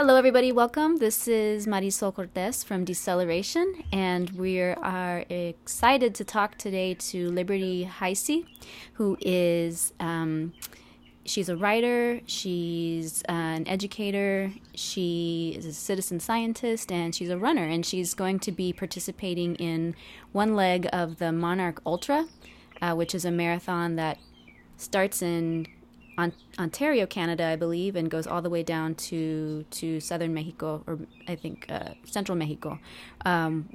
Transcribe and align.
Hello, 0.00 0.16
everybody. 0.16 0.50
Welcome. 0.50 0.96
This 0.96 1.28
is 1.28 1.66
Marisol 1.66 2.14
Cortez 2.14 2.64
from 2.64 2.86
Deceleration, 2.86 3.84
and 3.92 4.30
we 4.30 4.58
are 4.58 5.26
excited 5.28 6.14
to 6.14 6.24
talk 6.24 6.56
today 6.56 6.94
to 6.94 7.28
Liberty 7.28 7.84
Heise, 7.84 8.46
who 8.94 9.18
is 9.20 9.92
um, 10.00 10.54
she's 11.26 11.50
a 11.50 11.56
writer, 11.58 12.22
she's 12.24 13.22
uh, 13.28 13.32
an 13.32 13.68
educator, 13.68 14.50
she 14.74 15.54
is 15.58 15.66
a 15.66 15.74
citizen 15.74 16.18
scientist, 16.18 16.90
and 16.90 17.14
she's 17.14 17.28
a 17.28 17.36
runner. 17.36 17.64
And 17.64 17.84
she's 17.84 18.14
going 18.14 18.38
to 18.38 18.52
be 18.52 18.72
participating 18.72 19.54
in 19.56 19.94
one 20.32 20.56
leg 20.56 20.88
of 20.94 21.18
the 21.18 21.30
Monarch 21.30 21.82
Ultra, 21.84 22.26
uh, 22.80 22.94
which 22.94 23.14
is 23.14 23.26
a 23.26 23.30
marathon 23.30 23.96
that 23.96 24.16
starts 24.78 25.20
in 25.20 25.66
Ontario, 26.58 27.06
Canada, 27.06 27.44
I 27.44 27.56
believe, 27.56 27.96
and 27.96 28.10
goes 28.10 28.26
all 28.26 28.42
the 28.42 28.50
way 28.50 28.62
down 28.62 28.94
to 28.96 29.64
to 29.70 30.00
southern 30.00 30.34
Mexico, 30.34 30.82
or 30.86 30.98
I 31.28 31.36
think 31.36 31.66
uh, 31.68 31.94
central 32.04 32.36
Mexico. 32.36 32.78
Um, 33.24 33.68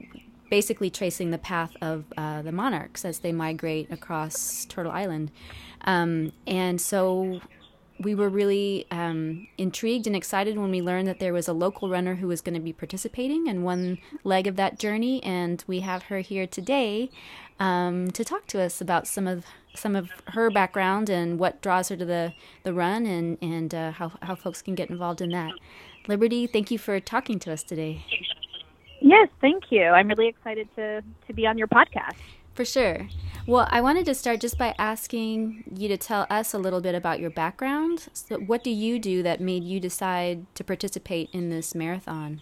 basically, 0.50 0.90
tracing 0.90 1.32
the 1.32 1.38
path 1.38 1.72
of 1.82 2.05
uh, 2.18 2.42
the 2.42 2.52
monarchs 2.52 3.05
as 3.05 3.20
they 3.20 3.32
migrate 3.32 3.92
across 3.92 4.66
Turtle 4.66 4.92
Island. 4.92 5.32
Um, 5.86 6.32
and 6.48 6.80
so 6.82 7.42
we 7.99 8.13
were 8.13 8.30
really 8.30 8.85
um, 8.91 9.48
intrigued 9.58 10.05
and 10.05 10.16
excited 10.16 10.58
when 10.58 10.70
we 10.70 10.81
learned 10.81 11.08
that 11.08 11.20
there 11.20 11.34
was 11.34 11.48
a 11.48 11.54
local 11.54 11.90
runner 11.90 12.16
who 12.16 12.27
was 12.27 12.41
going 12.41 12.55
to 12.55 12.59
be 12.59 12.73
participating 12.73 13.48
in 13.48 13.63
one 13.63 13.99
leg 14.23 14.48
of 14.48 14.58
that 14.58 14.80
journey. 14.80 15.23
And 15.23 15.63
we 15.68 15.80
have 15.80 16.04
her 16.04 16.20
here 16.20 16.45
today 16.45 17.09
um, 17.59 18.12
to 18.12 18.26
talk 18.26 18.48
to 18.48 18.62
us 18.62 18.81
about 18.81 19.08
some 19.08 19.27
of 19.27 19.45
some 19.73 19.95
of 19.95 20.09
her 20.30 20.49
background 20.49 21.09
and 21.09 21.38
what 21.38 21.62
draws 21.62 21.90
her 21.90 21.98
to 21.98 22.05
the, 22.05 22.34
the 22.63 22.73
run 22.73 23.05
and, 23.05 23.38
and 23.41 23.76
uh, 23.76 23.91
how, 23.91 24.12
how 24.21 24.34
folks 24.34 24.62
can 24.62 24.73
get 24.73 24.90
involved 24.90 25.20
in 25.20 25.30
that. 25.32 25.52
Liberty, 26.07 26.48
thank 26.48 26.71
you 26.71 26.77
for 26.77 26.99
talking 27.02 27.40
to 27.40 27.52
us 27.52 27.62
today. 27.62 28.05
Yes, 29.02 29.27
thank 29.41 29.63
you. 29.71 29.84
I'm 29.84 30.07
really 30.07 30.30
excited 30.30 30.70
to, 30.77 31.04
to 31.27 31.34
be 31.34 31.46
on 31.46 31.57
your 31.57 31.68
podcast. 31.68 32.15
For 32.54 32.63
sure. 32.63 33.07
Well, 33.48 33.68
I 33.70 33.82
wanted 33.82 34.05
to 34.07 34.15
start 34.15 34.40
just 34.40 34.57
by 34.57 34.74
asking 34.79 35.65
you 35.71 35.88
to 35.90 35.98
tell 35.98 36.26
us 36.32 36.55
a 36.55 36.57
little 36.57 36.82
bit 36.82 36.96
about 36.96 37.20
your 37.20 37.29
background. 37.29 38.07
So, 38.12 38.40
what 38.40 38.63
do 38.63 38.71
you 38.71 38.98
do 38.98 39.21
that 39.21 39.40
made 39.40 39.63
you 39.63 39.79
decide 39.79 40.48
to 40.55 40.63
participate 40.63 41.29
in 41.32 41.49
this 41.49 41.76
marathon? 41.76 42.41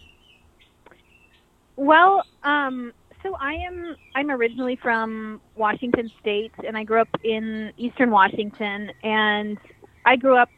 Well, 1.76 2.24
um, 2.44 2.94
so 3.22 3.36
I 3.36 3.54
am 3.54 3.98
I'm 4.16 4.32
originally 4.32 4.78
from 4.78 5.42
Washington 5.56 6.10
State, 6.22 6.54
and 6.66 6.78
I 6.78 6.86
grew 6.86 7.02
up 7.02 7.10
in 7.22 7.74
Eastern 7.76 8.10
Washington, 8.10 8.90
and 9.04 9.58
I 10.06 10.16
grew 10.16 10.38
up 10.38 10.50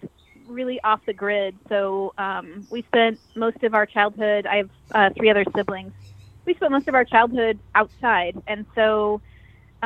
really 0.47 0.79
off 0.83 1.01
the 1.07 1.13
grid. 1.13 1.57
So 1.69 2.13
um, 2.19 2.67
we 2.69 2.83
spent 2.83 3.19
most 3.35 3.63
of 3.63 3.73
our 3.73 3.87
childhood. 3.87 4.45
I 4.45 4.57
have 4.57 4.69
uh, 4.91 5.09
three 5.17 5.31
other 5.31 5.45
siblings. 5.55 5.93
We 6.45 6.53
spent 6.53 6.71
most 6.71 6.87
of 6.87 6.93
our 6.93 7.05
childhood 7.05 7.57
outside, 7.73 8.39
and 8.45 8.67
so 8.75 9.21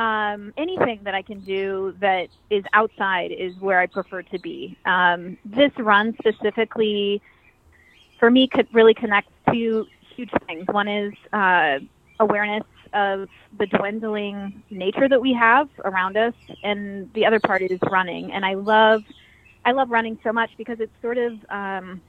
um, 0.00 0.54
anything 0.56 1.00
that 1.04 1.14
I 1.14 1.20
can 1.20 1.40
do 1.40 1.94
that 2.00 2.28
is 2.48 2.64
outside 2.72 3.32
is 3.32 3.54
where 3.58 3.78
I 3.78 3.86
prefer 3.86 4.22
to 4.22 4.38
be. 4.38 4.78
Um, 4.86 5.36
this 5.44 5.72
run 5.78 6.16
specifically, 6.18 7.20
for 8.18 8.30
me, 8.30 8.48
could 8.48 8.66
really 8.72 8.94
connect 8.94 9.28
to 9.52 9.86
huge 10.16 10.30
things. 10.46 10.66
One 10.68 10.88
is 10.88 11.12
uh, 11.34 11.80
awareness 12.18 12.64
of 12.94 13.28
the 13.58 13.66
dwindling 13.66 14.62
nature 14.70 15.06
that 15.06 15.20
we 15.20 15.34
have 15.34 15.68
around 15.84 16.16
us, 16.16 16.34
and 16.62 17.12
the 17.12 17.26
other 17.26 17.38
part 17.38 17.60
is 17.60 17.78
running. 17.90 18.32
And 18.32 18.42
I 18.42 18.54
love, 18.54 19.02
I 19.66 19.72
love 19.72 19.90
running 19.90 20.18
so 20.24 20.32
much 20.32 20.50
because 20.56 20.80
it's 20.80 20.96
sort 21.02 21.18
of 21.18 21.32
um, 21.50 22.00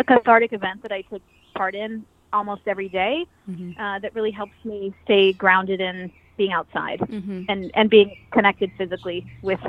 a 0.00 0.04
cathartic 0.04 0.54
event 0.54 0.80
that 0.80 0.92
I 0.92 1.02
take 1.02 1.22
part 1.54 1.74
in 1.74 2.06
almost 2.32 2.62
every 2.66 2.88
day, 2.88 3.26
mm-hmm. 3.48 3.78
uh, 3.78 3.98
that 3.98 4.14
really 4.14 4.30
helps 4.30 4.56
me 4.64 4.94
stay 5.04 5.34
grounded 5.34 5.82
in 5.82 6.10
being 6.36 6.52
outside 6.52 7.00
mm-hmm. 7.00 7.42
and 7.48 7.70
and 7.74 7.90
being 7.90 8.16
connected 8.30 8.70
physically 8.76 9.26
with 9.42 9.60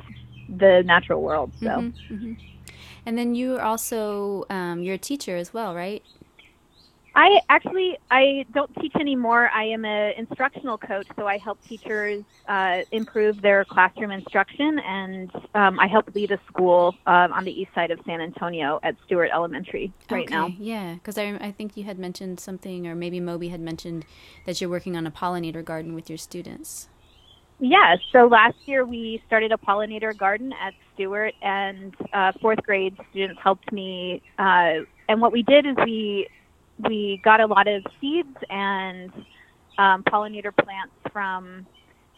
the 0.50 0.84
natural 0.86 1.22
world. 1.22 1.52
So. 1.60 1.68
Mm-hmm, 1.68 2.14
mm-hmm. 2.14 2.34
And 3.06 3.18
then 3.18 3.36
you 3.36 3.56
are 3.56 3.62
also 3.62 4.46
um, 4.50 4.84
you're 4.84 4.96
a 4.96 4.98
teacher 4.98 5.38
as 5.38 5.54
well, 5.54 5.74
right? 5.74 6.04
I 7.18 7.42
actually 7.50 7.98
I 8.12 8.46
don't 8.54 8.74
teach 8.80 8.94
anymore. 8.96 9.50
I 9.50 9.64
am 9.64 9.86
an 9.86 10.14
instructional 10.18 10.78
coach, 10.78 11.08
so 11.16 11.26
I 11.26 11.40
help 11.40 11.60
teachers 11.68 12.24
uh, 12.48 12.82
improve 12.92 13.42
their 13.42 13.66
classroom 13.66 14.12
instruction, 14.12 14.78
and 14.78 15.32
um, 15.56 15.80
I 15.80 15.88
help 15.88 16.14
lead 16.14 16.30
a 16.30 16.40
school 16.48 16.94
um, 17.08 17.34
on 17.34 17.44
the 17.44 17.52
east 17.52 17.74
side 17.74 17.90
of 17.90 18.00
San 18.06 18.22
Antonio 18.22 18.80
at 18.84 18.96
Stewart 19.08 19.32
Elementary 19.34 19.92
right 20.12 20.26
okay, 20.26 20.34
now. 20.34 20.54
Yeah, 20.60 20.94
because 20.94 21.18
I 21.18 21.36
I 21.42 21.52
think 21.52 21.76
you 21.76 21.86
had 21.86 21.98
mentioned 21.98 22.40
something, 22.40 22.86
or 22.86 22.94
maybe 22.94 23.20
Moby 23.20 23.48
had 23.48 23.62
mentioned 23.62 24.06
that 24.46 24.62
you're 24.62 24.70
working 24.70 24.96
on 24.96 25.08
a 25.08 25.12
pollinator 25.12 25.66
garden 25.66 25.96
with 25.96 26.12
your 26.12 26.20
students. 26.20 26.88
Yeah, 27.60 27.96
so 28.12 28.28
last 28.28 28.58
year 28.68 28.86
we 28.86 29.24
started 29.26 29.52
a 29.52 29.58
pollinator 29.58 30.16
garden 30.16 30.54
at 30.62 30.76
Stewart, 30.94 31.34
and 31.42 31.96
uh, 32.14 32.34
fourth 32.40 32.62
grade 32.62 32.96
students 33.10 33.42
helped 33.42 33.72
me. 33.72 34.22
Uh, 34.38 34.86
and 35.10 35.20
what 35.20 35.32
we 35.32 35.42
did 35.42 35.66
is 35.66 35.76
we 35.84 36.28
we 36.80 37.22
got 37.24 37.42
a 37.42 37.46
lot 37.46 37.68
of 37.68 37.86
seeds 38.00 38.38
and 38.50 39.12
um, 39.78 40.04
pollinator 40.04 40.56
plants 40.56 40.94
from 41.12 41.66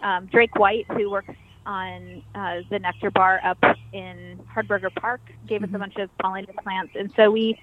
um, 0.02 0.26
Drake 0.28 0.56
White, 0.56 0.86
who 0.92 1.10
works 1.10 1.34
on 1.66 2.24
uh, 2.36 2.62
the 2.70 2.80
Nectar 2.80 3.12
Bar 3.12 3.42
up 3.44 3.64
in 3.94 4.40
Hardberger 4.54 4.94
Park, 4.96 5.22
gave 5.48 5.62
mm-hmm. 5.62 5.66
us 5.66 5.70
a 5.70 5.72
mm-hmm. 5.72 5.80
bunch 5.80 5.98
of 5.98 6.10
pollinator 6.18 6.56
plants, 6.64 6.94
and 6.96 7.12
so 7.16 7.32
we 7.32 7.60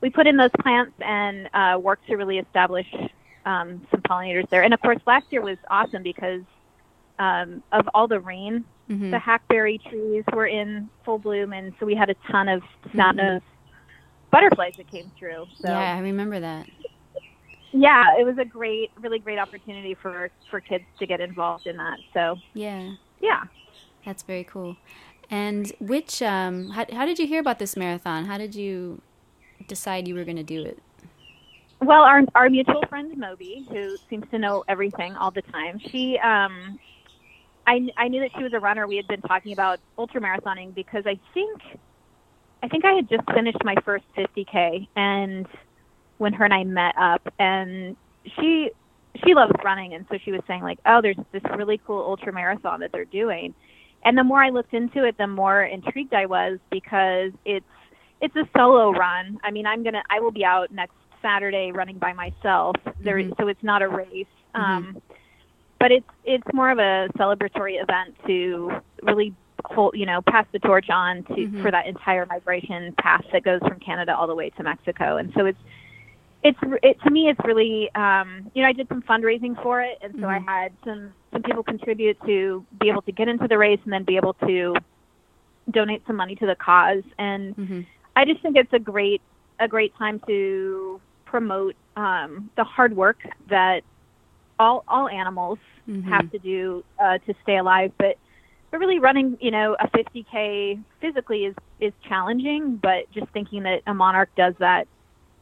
we 0.00 0.08
put 0.08 0.26
in 0.26 0.36
those 0.36 0.50
plants 0.60 0.94
and 1.00 1.50
uh, 1.52 1.78
worked 1.78 2.06
to 2.06 2.16
really 2.16 2.38
establish 2.38 2.86
um, 3.44 3.86
some 3.90 4.00
pollinators 4.00 4.48
there. 4.48 4.62
And 4.62 4.72
of 4.72 4.80
course, 4.80 4.98
last 5.06 5.26
year 5.30 5.42
was 5.42 5.58
awesome 5.68 6.02
because 6.02 6.42
um, 7.18 7.62
of 7.70 7.88
all 7.94 8.08
the 8.08 8.20
rain. 8.20 8.64
Mm-hmm. 8.88 9.12
The 9.12 9.20
hackberry 9.20 9.78
trees 9.78 10.24
were 10.32 10.48
in 10.48 10.90
full 11.04 11.18
bloom, 11.18 11.52
and 11.52 11.72
so 11.78 11.86
we 11.86 11.94
had 11.94 12.10
a 12.10 12.16
ton 12.28 12.48
of 12.48 12.62
snout 12.90 13.14
nose 13.14 13.42
butterflies 14.30 14.74
that 14.76 14.90
came 14.90 15.10
through. 15.18 15.46
So. 15.62 15.68
Yeah, 15.68 15.96
I 15.96 16.00
remember 16.00 16.40
that. 16.40 16.68
Yeah, 17.72 18.02
it 18.18 18.24
was 18.24 18.36
a 18.38 18.44
great, 18.44 18.90
really 19.00 19.20
great 19.20 19.38
opportunity 19.38 19.94
for 19.94 20.30
for 20.50 20.60
kids 20.60 20.84
to 20.98 21.06
get 21.06 21.20
involved 21.20 21.66
in 21.66 21.76
that. 21.76 21.98
So 22.12 22.38
yeah, 22.52 22.94
yeah, 23.20 23.44
that's 24.04 24.22
very 24.24 24.44
cool. 24.44 24.76
And 25.30 25.72
which, 25.78 26.20
um, 26.22 26.70
how, 26.70 26.84
how 26.92 27.06
did 27.06 27.20
you 27.20 27.26
hear 27.28 27.38
about 27.38 27.60
this 27.60 27.76
marathon? 27.76 28.24
How 28.24 28.36
did 28.36 28.56
you 28.56 29.00
decide 29.68 30.08
you 30.08 30.16
were 30.16 30.24
going 30.24 30.36
to 30.36 30.42
do 30.42 30.64
it? 30.64 30.82
Well, 31.80 32.02
our 32.02 32.22
our 32.34 32.50
mutual 32.50 32.82
friend 32.88 33.16
Moby, 33.16 33.64
who 33.70 33.96
seems 34.10 34.24
to 34.32 34.38
know 34.38 34.64
everything 34.68 35.14
all 35.14 35.30
the 35.30 35.42
time, 35.42 35.80
she, 35.90 36.18
um, 36.18 36.78
I 37.66 37.88
I 37.96 38.08
knew 38.08 38.20
that 38.20 38.32
she 38.36 38.42
was 38.42 38.52
a 38.52 38.58
runner. 38.58 38.86
We 38.86 38.96
had 38.96 39.06
been 39.06 39.22
talking 39.22 39.52
about 39.52 39.78
ultra 39.96 40.20
marathoning 40.20 40.74
because 40.74 41.04
I 41.06 41.18
think 41.32 41.62
I 42.62 42.68
think 42.68 42.84
I 42.84 42.92
had 42.92 43.08
just 43.08 43.22
finished 43.32 43.58
my 43.64 43.74
first 43.84 44.04
50k, 44.16 44.86
and 44.96 45.46
when 46.18 46.32
her 46.34 46.44
and 46.44 46.54
I 46.54 46.64
met 46.64 46.94
up, 46.98 47.32
and 47.38 47.96
she 48.36 48.70
she 49.24 49.34
loves 49.34 49.52
running, 49.64 49.94
and 49.94 50.06
so 50.10 50.18
she 50.24 50.30
was 50.30 50.42
saying 50.46 50.62
like, 50.62 50.78
oh, 50.86 51.00
there's 51.02 51.16
this 51.32 51.42
really 51.56 51.80
cool 51.86 51.98
ultra 52.00 52.32
marathon 52.32 52.80
that 52.80 52.92
they're 52.92 53.04
doing, 53.06 53.54
and 54.04 54.16
the 54.16 54.24
more 54.24 54.42
I 54.42 54.50
looked 54.50 54.74
into 54.74 55.04
it, 55.04 55.16
the 55.18 55.26
more 55.26 55.62
intrigued 55.62 56.14
I 56.14 56.26
was 56.26 56.58
because 56.70 57.32
it's 57.44 57.64
it's 58.20 58.36
a 58.36 58.48
solo 58.56 58.92
run. 58.92 59.38
I 59.42 59.50
mean, 59.50 59.66
I'm 59.66 59.82
gonna 59.82 60.02
I 60.10 60.20
will 60.20 60.32
be 60.32 60.44
out 60.44 60.70
next 60.70 60.94
Saturday 61.22 61.72
running 61.72 61.98
by 61.98 62.12
myself. 62.12 62.76
There, 63.02 63.16
mm-hmm. 63.16 63.32
so 63.38 63.48
it's 63.48 63.62
not 63.62 63.82
a 63.82 63.88
race. 63.88 64.26
Mm-hmm. 64.54 64.60
Um, 64.60 65.02
but 65.78 65.90
it's 65.90 66.06
it's 66.24 66.46
more 66.52 66.70
of 66.70 66.78
a 66.78 67.08
celebratory 67.18 67.82
event 67.82 68.14
to 68.26 68.72
really 69.02 69.34
hold, 69.66 69.94
you 69.96 70.06
know, 70.06 70.20
pass 70.22 70.46
the 70.52 70.58
torch 70.58 70.90
on 70.90 71.24
to 71.24 71.32
mm-hmm. 71.32 71.62
for 71.62 71.70
that 71.70 71.86
entire 71.86 72.26
migration 72.26 72.92
path 72.98 73.24
that 73.32 73.42
goes 73.42 73.60
from 73.60 73.80
Canada 73.80 74.16
all 74.16 74.26
the 74.26 74.34
way 74.34 74.50
to 74.50 74.62
Mexico. 74.62 75.16
And 75.16 75.32
so 75.36 75.46
it's 75.46 75.58
it's 76.42 76.58
it 76.82 77.00
to 77.02 77.10
me 77.10 77.28
it's 77.28 77.40
really 77.44 77.90
um, 77.94 78.50
you 78.54 78.62
know 78.62 78.68
I 78.68 78.72
did 78.72 78.88
some 78.88 79.02
fundraising 79.02 79.60
for 79.62 79.82
it, 79.82 79.98
and 80.02 80.14
so 80.14 80.20
mm-hmm. 80.20 80.48
I 80.48 80.62
had 80.62 80.72
some 80.84 81.12
some 81.32 81.42
people 81.42 81.62
contribute 81.62 82.18
to 82.26 82.64
be 82.80 82.88
able 82.88 83.02
to 83.02 83.12
get 83.12 83.28
into 83.28 83.46
the 83.46 83.58
race 83.58 83.80
and 83.84 83.92
then 83.92 84.04
be 84.04 84.16
able 84.16 84.34
to 84.34 84.74
donate 85.70 86.02
some 86.06 86.16
money 86.16 86.34
to 86.36 86.46
the 86.46 86.56
cause. 86.56 87.02
And 87.18 87.56
mm-hmm. 87.56 87.80
I 88.16 88.24
just 88.24 88.40
think 88.42 88.56
it's 88.56 88.72
a 88.72 88.78
great 88.78 89.20
a 89.58 89.68
great 89.68 89.94
time 89.96 90.20
to 90.26 91.00
promote 91.26 91.76
um, 91.96 92.50
the 92.56 92.64
hard 92.64 92.96
work 92.96 93.18
that 93.50 93.82
all 94.58 94.84
all 94.88 95.08
animals 95.08 95.58
mm-hmm. 95.88 96.08
have 96.08 96.30
to 96.30 96.38
do 96.38 96.84
uh, 96.98 97.18
to 97.18 97.34
stay 97.42 97.58
alive, 97.58 97.92
but 97.98 98.16
but 98.70 98.78
really 98.78 98.98
running, 98.98 99.36
you 99.40 99.50
know, 99.50 99.76
a 99.80 99.88
50k 99.88 100.82
physically 101.00 101.46
is 101.46 101.54
is 101.80 101.92
challenging. 102.08 102.76
But 102.76 103.10
just 103.12 103.28
thinking 103.32 103.64
that 103.64 103.82
a 103.86 103.94
monarch 103.94 104.30
does 104.36 104.54
that 104.58 104.86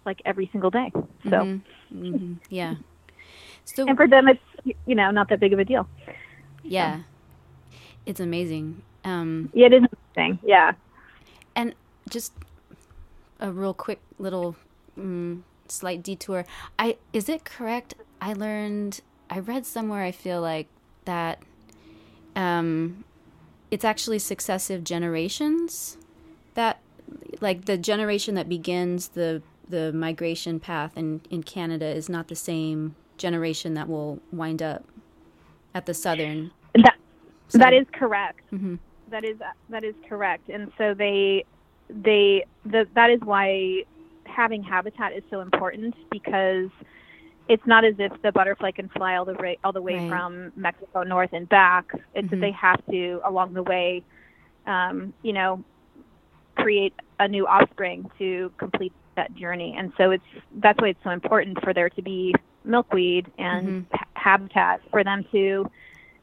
like 0.04 0.22
every 0.24 0.48
single 0.52 0.70
day, 0.70 0.90
so 1.24 1.30
mm-hmm. 1.30 2.04
Mm-hmm. 2.04 2.34
yeah. 2.48 2.76
So 3.64 3.86
and 3.86 3.96
for 3.96 4.08
them, 4.08 4.28
it's 4.28 4.76
you 4.86 4.94
know 4.94 5.10
not 5.10 5.28
that 5.28 5.40
big 5.40 5.52
of 5.52 5.58
a 5.58 5.64
deal. 5.64 5.86
Yeah, 6.62 6.98
so. 6.98 7.04
it's 8.06 8.20
amazing. 8.20 8.82
Um, 9.04 9.50
yeah, 9.52 9.66
it 9.66 9.74
is 9.74 9.82
amazing. 10.16 10.38
Yeah, 10.42 10.72
and 11.54 11.74
just 12.08 12.32
a 13.40 13.52
real 13.52 13.74
quick 13.74 14.00
little 14.18 14.56
mm, 14.98 15.42
slight 15.68 16.02
detour. 16.02 16.46
I 16.78 16.96
is 17.12 17.28
it 17.28 17.44
correct? 17.44 17.94
I 18.20 18.32
learned. 18.32 19.02
I 19.28 19.40
read 19.40 19.66
somewhere. 19.66 20.02
I 20.02 20.12
feel 20.12 20.40
like 20.40 20.68
that. 21.04 21.42
Um, 22.34 23.04
it's 23.70 23.84
actually 23.84 24.18
successive 24.18 24.84
generations 24.84 25.98
that, 26.54 26.80
like 27.40 27.64
the 27.66 27.76
generation 27.76 28.34
that 28.34 28.48
begins 28.48 29.08
the 29.08 29.42
the 29.68 29.92
migration 29.92 30.58
path 30.58 30.96
in 30.96 31.20
in 31.30 31.42
Canada 31.42 31.86
is 31.86 32.08
not 32.08 32.28
the 32.28 32.36
same 32.36 32.94
generation 33.18 33.74
that 33.74 33.88
will 33.88 34.20
wind 34.32 34.62
up 34.62 34.84
at 35.74 35.86
the 35.86 35.94
southern. 35.94 36.50
That 36.74 36.96
that 37.52 37.72
is 37.74 37.86
correct. 37.92 38.40
Mm-hmm. 38.52 38.76
That 39.10 39.24
is 39.24 39.36
that 39.70 39.84
is 39.84 39.94
correct. 40.08 40.48
And 40.48 40.72
so 40.78 40.94
they 40.94 41.44
they 41.88 42.44
the, 42.64 42.86
that 42.94 43.10
is 43.10 43.20
why 43.22 43.84
having 44.24 44.62
habitat 44.62 45.12
is 45.12 45.22
so 45.30 45.40
important 45.40 45.94
because 46.10 46.70
it's 47.48 47.66
not 47.66 47.84
as 47.84 47.94
if 47.98 48.12
the 48.22 48.30
butterfly 48.30 48.70
can 48.70 48.88
fly 48.90 49.16
all 49.16 49.24
the 49.24 49.34
way 49.34 49.58
all 49.64 49.72
the 49.72 49.82
way 49.82 49.96
right. 49.96 50.08
from 50.08 50.52
Mexico 50.56 51.02
north 51.02 51.32
and 51.32 51.48
back. 51.48 51.86
It's 52.14 52.26
mm-hmm. 52.26 52.34
that 52.34 52.40
they 52.40 52.52
have 52.52 52.84
to 52.90 53.20
along 53.24 53.54
the 53.54 53.62
way, 53.62 54.02
um, 54.66 55.12
you 55.22 55.32
know, 55.32 55.64
create 56.56 56.92
a 57.18 57.26
new 57.26 57.46
offspring 57.46 58.10
to 58.18 58.52
complete 58.58 58.92
that 59.16 59.34
journey. 59.34 59.74
And 59.76 59.92
so 59.96 60.10
it's 60.10 60.24
that's 60.56 60.80
why 60.80 60.88
it's 60.88 61.02
so 61.02 61.10
important 61.10 61.62
for 61.62 61.72
there 61.72 61.90
to 61.90 62.02
be 62.02 62.34
milkweed 62.64 63.26
and 63.38 63.86
mm-hmm. 63.86 64.04
habitat 64.14 64.80
for 64.90 65.02
them 65.02 65.24
to 65.32 65.70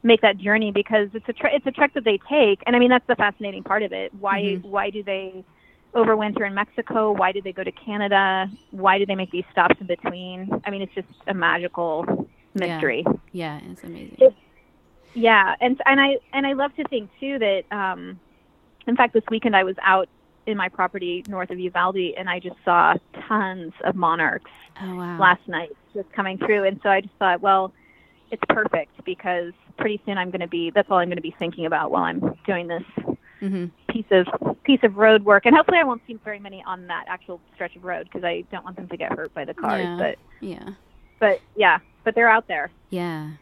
make 0.02 0.20
that 0.20 0.38
journey 0.38 0.70
because 0.70 1.08
it's 1.12 1.28
a 1.28 1.32
tre- 1.32 1.52
it's 1.54 1.66
a 1.66 1.72
trek 1.72 1.92
that 1.94 2.04
they 2.04 2.20
take. 2.28 2.62
And 2.66 2.76
I 2.76 2.78
mean 2.78 2.90
that's 2.90 3.06
the 3.06 3.16
fascinating 3.16 3.64
part 3.64 3.82
of 3.82 3.92
it. 3.92 4.14
Why 4.14 4.42
mm-hmm. 4.42 4.68
why 4.68 4.90
do 4.90 5.02
they 5.02 5.44
overwinter 5.94 6.46
in 6.46 6.54
Mexico? 6.54 7.12
Why 7.12 7.32
did 7.32 7.44
they 7.44 7.52
go 7.52 7.64
to 7.64 7.72
Canada? 7.72 8.50
Why 8.70 8.98
did 8.98 9.08
they 9.08 9.14
make 9.14 9.30
these 9.30 9.44
stops 9.52 9.76
in 9.80 9.86
between? 9.86 10.50
I 10.64 10.70
mean, 10.70 10.82
it's 10.82 10.94
just 10.94 11.08
a 11.26 11.34
magical 11.34 12.28
mystery. 12.54 13.04
Yeah, 13.32 13.60
yeah 13.60 13.70
it's 13.70 13.82
amazing. 13.82 14.34
Yeah, 15.14 15.54
and 15.60 15.80
and 15.86 15.98
I 15.98 16.18
and 16.34 16.46
I 16.46 16.52
love 16.52 16.74
to 16.76 16.84
think 16.88 17.10
too 17.18 17.38
that 17.38 17.62
um, 17.70 18.20
in 18.86 18.96
fact 18.96 19.14
this 19.14 19.24
weekend 19.30 19.56
I 19.56 19.64
was 19.64 19.76
out 19.82 20.08
in 20.46 20.56
my 20.56 20.68
property 20.68 21.24
north 21.26 21.50
of 21.50 21.58
Uvalde 21.58 22.14
and 22.16 22.28
I 22.28 22.38
just 22.38 22.56
saw 22.64 22.94
tons 23.26 23.72
of 23.84 23.96
monarchs 23.96 24.50
oh, 24.80 24.94
wow. 24.94 25.18
last 25.18 25.40
night 25.48 25.70
just 25.94 26.12
coming 26.12 26.38
through 26.38 26.64
and 26.64 26.78
so 26.82 26.90
I 26.90 27.00
just 27.00 27.14
thought, 27.18 27.40
well, 27.40 27.72
it's 28.30 28.42
perfect 28.48 29.04
because 29.04 29.52
pretty 29.78 30.00
soon 30.06 30.18
I'm 30.18 30.30
going 30.30 30.40
to 30.40 30.48
be 30.48 30.70
that's 30.70 30.88
all 30.90 30.98
I'm 30.98 31.08
going 31.08 31.16
to 31.16 31.22
be 31.22 31.34
thinking 31.38 31.66
about 31.66 31.90
while 31.90 32.04
I'm 32.04 32.36
doing 32.46 32.68
this 32.68 32.84
mm-hmm. 33.40 33.66
piece 33.92 34.06
of 34.10 34.26
piece 34.64 34.80
of 34.82 34.96
road 34.96 35.24
work, 35.24 35.46
and 35.46 35.54
hopefully 35.54 35.78
I 35.78 35.84
won't 35.84 36.02
see 36.06 36.14
very 36.24 36.38
many 36.38 36.62
on 36.66 36.86
that 36.88 37.04
actual 37.08 37.40
stretch 37.54 37.76
of 37.76 37.84
road 37.84 38.04
because 38.04 38.24
I 38.24 38.44
don't 38.50 38.64
want 38.64 38.76
them 38.76 38.88
to 38.88 38.96
get 38.96 39.12
hurt 39.12 39.32
by 39.34 39.44
the 39.44 39.54
cars. 39.54 39.84
Yeah. 39.84 39.96
But 39.96 40.18
yeah, 40.40 40.68
but 41.20 41.40
yeah, 41.56 41.78
but 42.04 42.14
they're 42.14 42.30
out 42.30 42.48
there. 42.48 42.70
Yeah. 42.90 43.32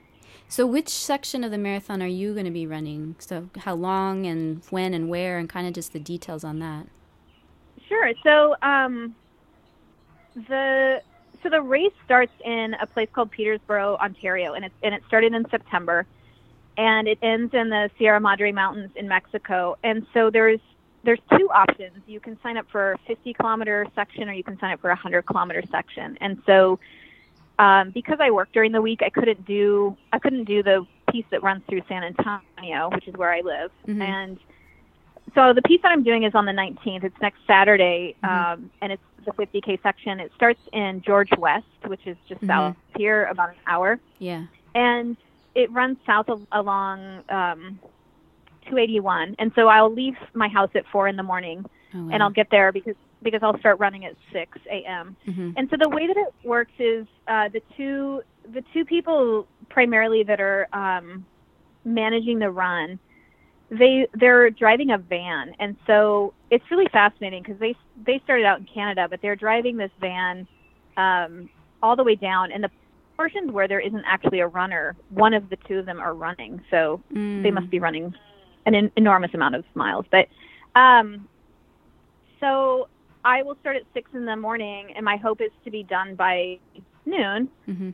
So, 0.49 0.67
which 0.67 0.89
section 0.89 1.43
of 1.43 1.51
the 1.51 1.59
marathon 1.59 2.03
are 2.03 2.07
you 2.07 2.33
going 2.33 2.45
to 2.45 2.51
be 2.51 2.67
running? 2.67 3.17
So, 3.19 3.49
how 3.59 3.75
long 3.75 4.27
and 4.27 4.63
when 4.71 4.95
and 4.95 5.09
where, 5.09 5.39
and 5.39 5.49
kind 5.49 5.67
of 5.67 5.73
just 5.73 5.93
the 5.93 5.99
details 5.99 6.45
on 6.45 6.59
that. 6.61 6.87
Sure. 7.89 8.13
So, 8.23 8.55
um, 8.63 9.15
the 10.35 11.01
so 11.43 11.51
the 11.51 11.61
race 11.61 11.93
starts 12.05 12.33
in 12.45 12.75
a 12.81 12.87
place 12.87 13.09
called 13.13 13.31
Peterborough, 13.31 13.97
Ontario, 13.97 14.55
and 14.55 14.65
it 14.65 14.73
and 14.83 14.95
it 14.95 15.03
started 15.07 15.35
in 15.35 15.49
September 15.51 16.07
and 16.77 17.09
it 17.09 17.19
ends 17.23 17.55
in 17.55 17.69
the 17.69 17.91
Sierra 17.99 18.21
Madre 18.21 18.53
Mountains 18.53 18.91
in 18.97 19.09
Mexico. 19.09 19.77
And 19.83 20.07
so 20.13 20.31
there's 20.31 20.61
there's 21.05 21.21
two 21.37 21.51
options. 21.51 21.99
You 22.07 22.19
can 22.19 22.39
sign 22.43 22.57
up 22.57 22.67
for 22.71 22.93
a 22.93 22.99
50 23.07 23.35
kilometer 23.35 23.87
section, 23.95 24.29
or 24.29 24.33
you 24.33 24.43
can 24.43 24.59
sign 24.59 24.73
up 24.73 24.81
for 24.81 24.89
a 24.89 24.95
100 24.95 25.27
kilometer 25.27 25.63
section. 25.71 26.17
And 26.21 26.43
so 26.47 26.79
um, 27.59 27.91
because 27.91 28.19
I 28.21 28.31
work 28.31 28.49
during 28.53 28.73
the 28.73 28.83
week, 28.83 29.01
I 29.03 29.11
couldn't 29.11 29.45
do 29.47 29.97
I 30.13 30.19
couldn't 30.19 30.45
do 30.45 30.63
the 30.63 30.87
piece 31.11 31.27
that 31.31 31.43
runs 31.43 31.63
through 31.69 31.83
San 31.89 32.03
Antonio, 32.03 32.91
which 32.91 33.07
is 33.07 33.15
where 33.15 33.33
I 33.33 33.41
live. 33.41 33.71
Mm-hmm. 33.87 34.03
And 34.03 34.39
so 35.35 35.53
the 35.53 35.63
piece 35.63 35.81
that 35.83 35.93
I'm 35.93 36.03
doing 36.03 36.25
is 36.25 36.35
on 36.35 36.47
the 36.47 36.53
19th. 36.53 37.05
It's 37.05 37.21
next 37.21 37.39
Saturday, 37.47 38.17
mm-hmm. 38.23 38.63
um, 38.63 38.71
and 38.81 38.93
it's 38.93 39.03
the 39.25 39.33
50k 39.33 39.83
section. 39.83 40.21
It 40.21 40.33
starts 40.35 40.61
in 40.73 41.03
George 41.03 41.31
West, 41.39 41.67
which 41.87 42.07
is 42.07 42.17
just 42.29 42.41
mm-hmm. 42.41 42.49
south 42.49 42.77
here, 42.97 43.25
about 43.27 43.51
an 43.51 43.57
hour. 43.67 44.01
Yeah. 44.19 44.47
And 44.75 45.17
it 45.55 45.71
runs 45.73 45.97
south 46.07 46.29
of, 46.29 46.47
along 46.53 47.23
um, 47.29 47.79
281, 48.65 49.37
and 49.39 49.53
so 49.55 49.69
I'll 49.69 49.93
leave 49.93 50.15
my 50.35 50.49
house 50.49 50.71
at 50.75 50.85
four 50.91 51.09
in 51.09 51.17
the 51.17 51.23
morning, 51.23 51.65
oh, 51.95 52.05
wow. 52.05 52.11
and 52.13 52.23
I'll 52.23 52.31
get 52.31 52.49
there 52.51 52.73
because 52.73 52.97
because 53.23 53.41
I'll 53.43 53.59
start 53.59 53.79
running 53.79 54.05
at 54.05 54.15
6 54.35 54.59
a.m. 54.71 55.17
Mm-hmm. 55.27 55.53
And 55.57 55.67
so 55.71 55.77
the 55.81 55.89
way 55.89 56.07
that 56.07 56.17
it 56.17 56.47
works 56.47 56.73
is 56.79 57.07
uh, 57.27 57.49
the 57.49 57.63
two 57.77 58.23
the 58.53 58.63
two 58.75 58.85
people 58.85 59.47
primarily 59.71 60.23
that 60.25 60.41
are 60.41 60.69
um, 60.75 61.25
managing 61.85 62.39
the 62.39 62.51
run, 62.51 62.99
they 63.71 64.07
they're 64.15 64.51
driving 64.51 64.91
a 64.91 64.99
van, 64.99 65.55
and 65.59 65.77
so 65.87 66.35
it's 66.51 66.65
really 66.71 66.89
fascinating 66.93 67.43
because 67.43 67.59
they 67.59 67.75
they 68.07 68.21
started 68.25 68.45
out 68.45 68.59
in 68.59 68.67
Canada, 68.67 69.07
but 69.09 69.21
they're 69.23 69.37
driving 69.37 69.77
this 69.77 69.91
van 70.01 70.47
um, 70.97 71.49
all 71.83 71.97
the 71.97 72.05
way 72.05 72.15
down, 72.15 72.53
and 72.53 72.63
the 72.63 72.71
portions 73.17 73.51
where 73.53 73.69
there 73.69 73.81
isn't 73.81 74.05
actually 74.07 74.41
a 74.41 74.47
runner, 74.47 74.97
one 75.11 75.35
of 75.35 75.49
the 75.51 75.57
two 75.69 75.79
of 75.79 75.87
them 75.87 76.01
are 76.01 76.15
running. 76.15 76.61
So 76.71 77.03
mm. 77.13 77.43
they 77.43 77.51
must 77.51 77.71
be 77.71 77.79
running 77.79 78.15
an 78.67 78.91
enormous 78.97 79.33
amount 79.35 79.55
of 79.55 79.65
miles. 79.75 80.07
But 80.11 80.29
um, 80.79 81.29
so 82.41 82.89
I 83.25 83.43
will 83.43 83.57
start 83.61 83.77
at 83.77 83.83
six 83.95 84.11
in 84.15 84.25
the 84.27 84.37
morning, 84.37 84.93
and 84.95 85.05
my 85.05 85.17
hope 85.17 85.41
is 85.41 85.51
to 85.65 85.71
be 85.71 85.83
done 85.83 86.15
by 86.15 86.59
noon. 87.07 87.49
Mm-hmm. 87.69 87.91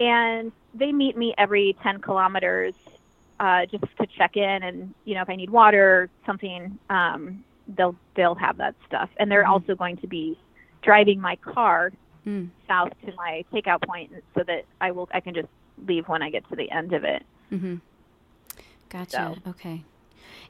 And 0.00 0.52
they 0.74 0.92
meet 0.92 1.16
me 1.16 1.34
every 1.38 1.76
10 1.82 2.00
kilometers 2.00 2.74
uh, 3.40 3.66
just 3.66 3.84
to 4.00 4.06
check 4.18 4.36
in, 4.36 4.62
and 4.62 4.94
you 5.04 5.14
know 5.14 5.22
if 5.22 5.28
I 5.28 5.36
need 5.36 5.50
water 5.50 6.02
or 6.02 6.10
something, 6.26 6.78
um, 6.90 7.44
they'll 7.76 7.96
they'll 8.14 8.34
have 8.34 8.56
that 8.58 8.74
stuff. 8.86 9.08
And 9.18 9.30
they're 9.30 9.44
mm-hmm. 9.44 9.52
also 9.52 9.74
going 9.74 9.96
to 9.98 10.06
be 10.06 10.38
driving 10.82 11.20
my 11.20 11.36
car 11.36 11.92
mm. 12.26 12.48
south 12.66 12.92
to 13.04 13.12
my 13.16 13.44
takeout 13.52 13.82
point 13.82 14.12
so 14.34 14.42
that 14.46 14.64
I 14.80 14.90
will 14.90 15.08
I 15.12 15.20
can 15.20 15.34
just 15.34 15.48
leave 15.86 16.08
when 16.08 16.22
I 16.22 16.30
get 16.30 16.48
to 16.50 16.56
the 16.56 16.70
end 16.70 16.92
of 16.92 17.04
it. 17.04 17.22
Mm-hmm. 17.52 17.76
Gotcha. 18.88 19.34
So. 19.44 19.50
Okay. 19.50 19.84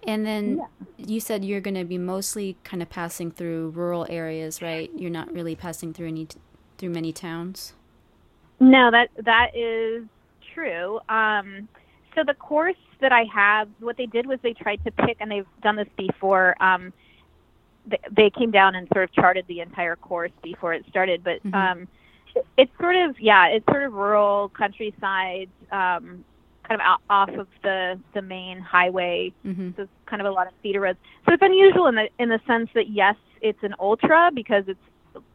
And 0.06 0.26
then 0.26 0.58
yeah. 0.58 1.06
you 1.06 1.20
said 1.20 1.44
you're 1.44 1.60
going 1.60 1.74
to 1.74 1.84
be 1.84 1.98
mostly 1.98 2.56
kind 2.62 2.82
of 2.82 2.90
passing 2.90 3.30
through 3.30 3.70
rural 3.70 4.06
areas, 4.10 4.60
right? 4.60 4.90
You're 4.94 5.10
not 5.10 5.32
really 5.32 5.56
passing 5.56 5.92
through 5.92 6.08
any 6.08 6.28
through 6.76 6.90
many 6.90 7.12
towns. 7.12 7.74
No, 8.60 8.90
that 8.90 9.08
that 9.24 9.56
is 9.56 10.04
true. 10.54 11.00
Um, 11.08 11.68
so 12.14 12.22
the 12.24 12.34
course 12.34 12.76
that 13.00 13.12
I 13.12 13.24
have, 13.34 13.68
what 13.80 13.96
they 13.96 14.06
did 14.06 14.26
was 14.26 14.38
they 14.42 14.52
tried 14.52 14.84
to 14.84 14.90
pick, 14.90 15.16
and 15.20 15.30
they've 15.30 15.46
done 15.62 15.76
this 15.76 15.88
before. 15.96 16.54
Um, 16.62 16.92
they 18.10 18.30
came 18.30 18.50
down 18.50 18.74
and 18.74 18.88
sort 18.92 19.04
of 19.04 19.12
charted 19.12 19.46
the 19.46 19.60
entire 19.60 19.96
course 19.96 20.32
before 20.42 20.72
it 20.74 20.84
started. 20.88 21.22
But 21.22 21.44
mm-hmm. 21.44 21.54
um, 21.54 21.88
it's 22.56 22.72
sort 22.80 22.96
of 22.96 23.18
yeah, 23.20 23.48
it's 23.48 23.64
sort 23.66 23.82
of 23.82 23.92
rural 23.92 24.50
countryside, 24.50 25.48
um, 25.70 26.24
kind 26.66 26.80
of 26.80 26.80
out, 26.80 27.00
off 27.10 27.30
of 27.30 27.48
the 27.62 28.00
the 28.14 28.22
main 28.22 28.60
highway. 28.60 29.32
Mm-hmm. 29.44 29.70
So 29.76 29.82
it's 29.82 29.92
kind 30.06 30.20
of 30.20 30.26
a 30.26 30.30
lot 30.30 30.46
of 30.46 30.52
feeder 30.62 30.80
roads. 30.80 30.98
So 31.26 31.34
it's 31.34 31.42
unusual 31.42 31.86
in 31.86 31.94
the 31.94 32.08
in 32.18 32.28
the 32.28 32.40
sense 32.46 32.70
that 32.74 32.88
yes, 32.88 33.16
it's 33.40 33.62
an 33.62 33.74
ultra 33.78 34.30
because 34.32 34.64
it's 34.66 34.80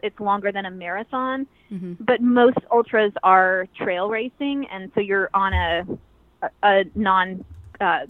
it's 0.01 0.19
longer 0.19 0.51
than 0.51 0.65
a 0.65 0.71
marathon, 0.71 1.47
mm-hmm. 1.71 1.93
but 1.99 2.21
most 2.21 2.57
ultras 2.71 3.13
are 3.23 3.67
trail 3.77 4.09
racing, 4.09 4.67
and 4.71 4.91
so 4.93 5.01
you're 5.01 5.29
on 5.33 5.53
a 5.53 5.85
a, 6.41 6.49
a 6.63 6.83
non 6.95 7.45
uh, 7.79 8.05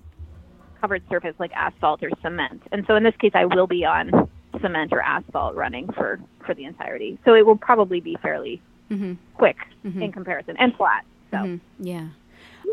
covered 0.79 1.03
surface 1.09 1.35
like 1.39 1.51
asphalt 1.53 2.03
or 2.03 2.09
cement. 2.21 2.61
And 2.71 2.85
so 2.87 2.95
in 2.95 3.03
this 3.03 3.15
case, 3.17 3.31
I 3.33 3.45
will 3.45 3.67
be 3.67 3.85
on 3.85 4.29
cement 4.61 4.91
or 4.93 5.01
asphalt 5.01 5.55
running 5.55 5.91
for 5.93 6.19
for 6.45 6.53
the 6.53 6.65
entirety. 6.65 7.17
So 7.25 7.33
it 7.33 7.45
will 7.45 7.57
probably 7.57 7.99
be 7.99 8.17
fairly 8.21 8.61
mm-hmm. 8.89 9.13
quick 9.35 9.57
mm-hmm. 9.85 10.01
in 10.01 10.11
comparison 10.11 10.55
and 10.57 10.75
flat. 10.75 11.05
So 11.31 11.37
mm-hmm. 11.37 11.85
yeah. 11.85 12.07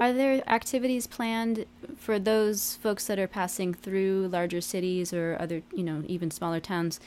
Are 0.01 0.13
there 0.13 0.43
activities 0.49 1.07
planned 1.07 1.65
for 1.97 2.19
those 2.19 2.77
folks 2.77 3.07
that 3.07 3.19
are 3.19 3.27
passing 3.27 3.73
through 3.73 4.29
larger 4.29 4.61
cities 4.61 5.13
or 5.13 5.37
other, 5.41 5.63
you 5.73 5.83
know, 5.83 6.03
even 6.07 6.31
smaller 6.31 6.61
towns? 6.61 7.01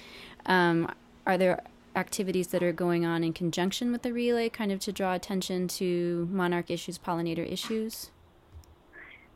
Um, 0.47 0.91
are 1.27 1.37
there 1.37 1.61
activities 1.95 2.47
that 2.47 2.63
are 2.63 2.71
going 2.71 3.05
on 3.05 3.23
in 3.23 3.33
conjunction 3.33 3.91
with 3.91 4.01
the 4.01 4.11
relay, 4.11 4.49
kind 4.49 4.71
of 4.71 4.79
to 4.79 4.91
draw 4.91 5.13
attention 5.13 5.67
to 5.67 6.27
monarch 6.31 6.71
issues, 6.71 6.97
pollinator 6.97 7.49
issues? 7.49 8.09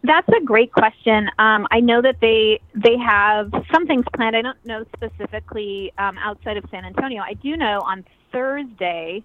That's 0.04 0.28
a 0.30 0.44
great 0.44 0.74
question. 0.74 1.30
Um, 1.40 1.66
I 1.72 1.80
know 1.80 2.02
that 2.02 2.18
they 2.20 2.60
they 2.76 2.98
have 2.98 3.52
some 3.72 3.88
things 3.88 4.06
planned. 4.14 4.36
I 4.36 4.42
don't 4.42 4.64
know 4.66 4.86
specifically 4.96 5.94
um, 5.98 6.18
outside 6.18 6.58
of 6.58 6.66
San 6.70 6.84
Antonio. 6.84 7.22
I 7.22 7.36
do 7.36 7.56
know 7.56 7.80
on 7.86 8.04
Thursday 8.32 9.24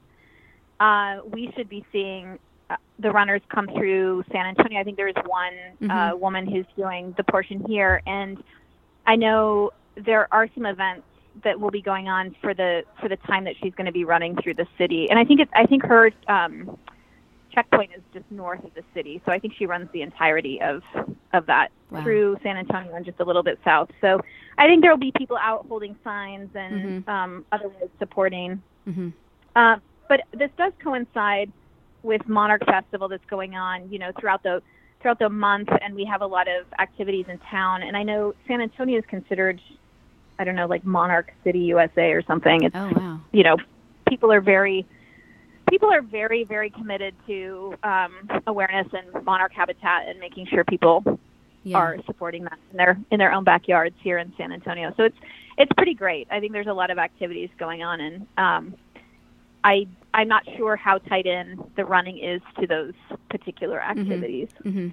uh, 0.79 1.19
we 1.33 1.53
should 1.57 1.69
be 1.69 1.85
seeing 1.91 2.39
uh, 2.71 2.77
the 3.01 3.11
runners 3.11 3.43
come 3.49 3.67
through 3.67 4.25
San 4.31 4.47
Antonio. 4.47 4.81
I 4.81 4.85
think 4.85 4.97
there's 4.97 5.17
one 5.27 5.53
mm-hmm. 5.83 5.91
uh, 5.91 6.15
woman 6.15 6.47
who's 6.47 6.67
doing 6.77 7.13
the 7.17 7.25
portion 7.25 7.65
here, 7.67 8.01
and 8.07 8.43
I 9.05 9.17
know 9.17 9.73
there 9.97 10.33
are 10.33 10.49
some 10.55 10.65
events 10.65 11.03
that 11.43 11.59
will 11.59 11.71
be 11.73 11.83
going 11.83 12.09
on 12.09 12.37
for 12.41 12.55
the 12.55 12.85
for 13.01 13.09
the 13.09 13.17
time 13.17 13.45
that 13.45 13.55
she's 13.61 13.75
going 13.75 13.87
to 13.87 13.93
be 13.93 14.05
running 14.05 14.37
through 14.37 14.55
the 14.55 14.67
city. 14.77 15.11
And 15.11 15.19
I 15.19 15.25
think 15.25 15.41
it's 15.41 15.51
I 15.55 15.67
think 15.67 15.83
her 15.85 16.13
um, 16.29 16.79
checkpoint 17.59 17.91
is 17.97 18.03
just 18.13 18.25
north 18.31 18.63
of 18.65 18.73
the 18.75 18.83
city, 18.95 19.21
so 19.27 19.33
I 19.33 19.39
think 19.39 19.55
she 19.59 19.67
runs 19.67 19.89
the 19.93 20.03
entirety 20.03 20.61
of 20.63 20.83
of 21.33 21.47
that 21.47 21.69
wow. 21.91 22.03
through 22.03 22.37
San 22.43 22.57
Antonio 22.57 22.95
and 22.95 23.05
just 23.05 23.21
a 23.21 23.25
little 23.25 23.43
bit 23.43 23.59
south. 23.65 23.91
So 24.01 24.21
I 24.57 24.67
think 24.67 24.83
there 24.83 24.91
will 24.91 24.99
be 24.99 25.13
people 25.17 25.37
out 25.37 25.67
holding 25.69 25.97
signs 26.05 26.51
and 26.55 27.05
mm-hmm. 27.05 27.11
um, 27.11 27.45
otherwise 27.53 27.89
supporting. 27.99 28.63
Mm-hmm. 28.89 29.09
Uh, 29.57 29.77
but 30.09 30.21
this 30.33 30.51
does 30.57 30.73
coincide 30.83 31.53
with 32.03 32.27
Monarch 32.29 32.65
Festival 32.65 33.09
that's 33.09 33.25
going 33.29 33.55
on, 33.57 33.91
you 33.93 33.99
know, 33.99 34.13
throughout 34.19 34.43
the 34.43 34.63
throughout 35.01 35.19
the 35.19 35.29
month, 35.29 35.69
and 35.83 35.95
we 35.95 36.05
have 36.05 36.23
a 36.23 36.27
lot 36.27 36.49
of 36.49 36.67
activities 36.79 37.27
in 37.29 37.39
town. 37.51 37.83
And 37.83 37.97
I 37.97 38.03
know 38.03 38.35
San 38.47 38.61
Antonio 38.61 38.99
is 38.99 39.05
considered, 39.09 39.61
I 40.39 40.45
don't 40.45 40.57
know, 40.57 40.67
like 40.67 40.85
Monarch 40.85 41.33
City, 41.45 41.61
USA, 41.61 42.13
or 42.13 42.23
something. 42.23 42.63
It's, 42.63 42.77
oh 42.77 42.93
wow! 42.95 43.21
You 43.33 43.45
know, 43.45 43.57
people 44.09 44.33
are 44.33 44.41
very 44.41 44.87
people 45.69 45.91
are 45.91 46.03
very 46.03 46.45
very 46.45 46.71
committed 46.71 47.15
to 47.27 47.75
um, 47.83 48.29
awareness 48.47 48.87
and 48.93 49.25
monarch 49.25 49.53
habitat 49.53 50.09
and 50.09 50.19
making 50.21 50.47
sure 50.47 50.65
people 50.65 51.19
yeah. 51.65 51.77
are 51.77 51.97
supporting 52.07 52.45
that 52.45 52.59
in 52.71 52.77
their 52.77 52.99
in 53.11 53.19
their 53.19 53.33
own 53.33 53.45
backyards 53.45 53.97
here 54.01 54.19
in 54.19 54.33
San 54.37 54.53
Antonio. 54.53 54.93
So 54.97 55.05
it's 55.05 55.17
it's 55.57 55.73
pretty 55.77 55.95
great. 55.95 56.29
I 56.31 56.41
think 56.41 56.53
there's 56.53 56.67
a 56.67 56.73
lot 56.73 56.91
of 56.91 56.99
activities 56.99 57.51
going 57.59 57.83
on, 57.83 58.01
and 58.01 58.27
um, 58.37 58.75
I 59.65 59.87
I'm 60.15 60.29
not 60.29 60.45
sure 60.57 60.77
how 60.77 60.99
tight 60.99 61.27
in 61.27 61.63
the 61.77 61.85
running 61.85 62.19
is 62.19 62.41
to 62.61 62.67
those 62.67 62.95
particular 63.31 63.79
mm-hmm. 63.79 64.01
activities. 64.01 64.49
Mm-hmm. 64.65 64.79
Mm-hmm. 64.79 64.89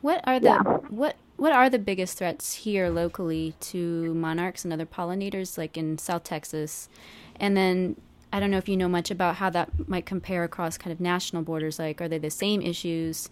What 0.00 0.20
are 0.24 0.40
the 0.40 0.48
yeah. 0.48 0.62
what 0.88 1.16
what 1.36 1.52
are 1.52 1.70
the 1.70 1.78
biggest 1.78 2.18
threats 2.18 2.54
here 2.54 2.88
locally 2.88 3.54
to 3.60 4.14
monarchs 4.14 4.64
and 4.64 4.72
other 4.72 4.86
pollinators, 4.86 5.58
like 5.58 5.76
in 5.76 5.98
South 5.98 6.24
Texas? 6.24 6.88
And 7.36 7.56
then 7.56 7.96
I 8.32 8.40
don't 8.40 8.50
know 8.50 8.58
if 8.58 8.68
you 8.68 8.76
know 8.76 8.88
much 8.88 9.10
about 9.10 9.36
how 9.36 9.50
that 9.50 9.88
might 9.88 10.06
compare 10.06 10.44
across 10.44 10.78
kind 10.78 10.92
of 10.92 11.00
national 11.00 11.42
borders. 11.42 11.78
Like, 11.78 12.00
are 12.00 12.08
they 12.08 12.18
the 12.18 12.30
same 12.30 12.62
issues 12.62 13.28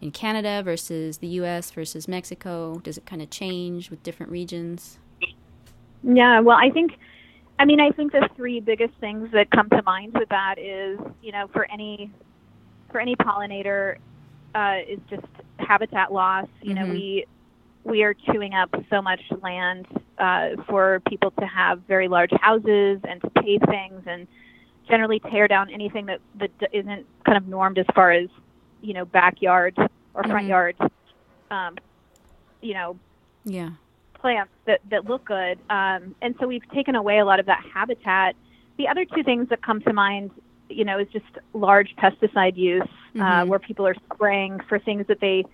in 0.00 0.10
Canada 0.10 0.62
versus 0.64 1.18
the 1.18 1.28
U.S. 1.28 1.70
versus 1.70 2.06
Mexico? 2.06 2.80
Does 2.80 2.98
it 2.98 3.06
kind 3.06 3.22
of 3.22 3.30
change 3.30 3.90
with 3.90 4.02
different 4.02 4.30
regions? 4.30 4.98
Yeah, 6.02 6.40
well, 6.40 6.58
I 6.60 6.70
think 6.70 6.92
I 7.58 7.64
mean, 7.64 7.80
I 7.80 7.90
think 7.90 8.10
the 8.10 8.28
three 8.34 8.58
biggest 8.58 8.94
things 9.00 9.30
that 9.32 9.50
come 9.50 9.68
to 9.70 9.82
mind 9.84 10.14
with 10.14 10.28
that 10.30 10.58
is, 10.58 10.98
you 11.22 11.30
know, 11.30 11.48
for 11.52 11.70
any 11.70 12.10
for 12.90 13.00
any 13.00 13.14
pollinator, 13.16 13.98
uh, 14.54 14.78
is 14.88 14.98
just 15.08 15.26
habitat 15.58 16.12
loss. 16.12 16.48
You 16.60 16.74
mm-hmm. 16.74 16.84
know, 16.84 16.92
we 16.92 17.26
we 17.84 18.02
are 18.02 18.14
chewing 18.14 18.54
up 18.54 18.74
so 18.90 19.02
much 19.02 19.20
land 19.42 19.86
uh, 20.18 20.50
for 20.68 21.00
people 21.08 21.30
to 21.32 21.46
have 21.46 21.80
very 21.88 22.08
large 22.08 22.32
houses 22.40 23.00
and 23.04 23.20
to 23.20 23.30
pave 23.30 23.60
things 23.68 24.02
and 24.06 24.26
generally 24.88 25.20
tear 25.30 25.48
down 25.48 25.70
anything 25.70 26.06
that 26.06 26.20
that 26.38 26.50
isn't 26.72 27.06
kind 27.24 27.38
of 27.38 27.48
normed 27.48 27.78
as 27.78 27.86
far 27.94 28.12
as 28.12 28.28
you 28.80 28.94
know 28.94 29.04
backyard 29.04 29.76
or 30.14 30.22
front 30.22 30.40
mm-hmm. 30.40 30.48
yard. 30.48 30.76
Um, 31.50 31.76
you 32.60 32.74
know, 32.74 32.98
yeah 33.44 33.70
plants 34.22 34.52
that, 34.66 34.80
that 34.88 35.04
look 35.04 35.26
good. 35.26 35.58
Um, 35.68 36.14
and 36.22 36.34
so 36.40 36.46
we've 36.46 36.66
taken 36.70 36.94
away 36.94 37.18
a 37.18 37.24
lot 37.26 37.40
of 37.40 37.46
that 37.46 37.62
habitat. 37.74 38.36
The 38.78 38.88
other 38.88 39.04
two 39.04 39.22
things 39.22 39.50
that 39.50 39.62
come 39.62 39.82
to 39.82 39.92
mind, 39.92 40.30
you 40.70 40.84
know, 40.86 40.98
is 40.98 41.08
just 41.12 41.26
large 41.52 41.94
pesticide 41.96 42.56
use, 42.56 42.82
uh, 42.82 42.86
mm-hmm. 42.86 43.20
uh, 43.20 43.44
where 43.44 43.58
people 43.58 43.86
are 43.86 43.96
spraying 44.14 44.60
for 44.68 44.78
things 44.78 45.06
that 45.08 45.20
they 45.20 45.44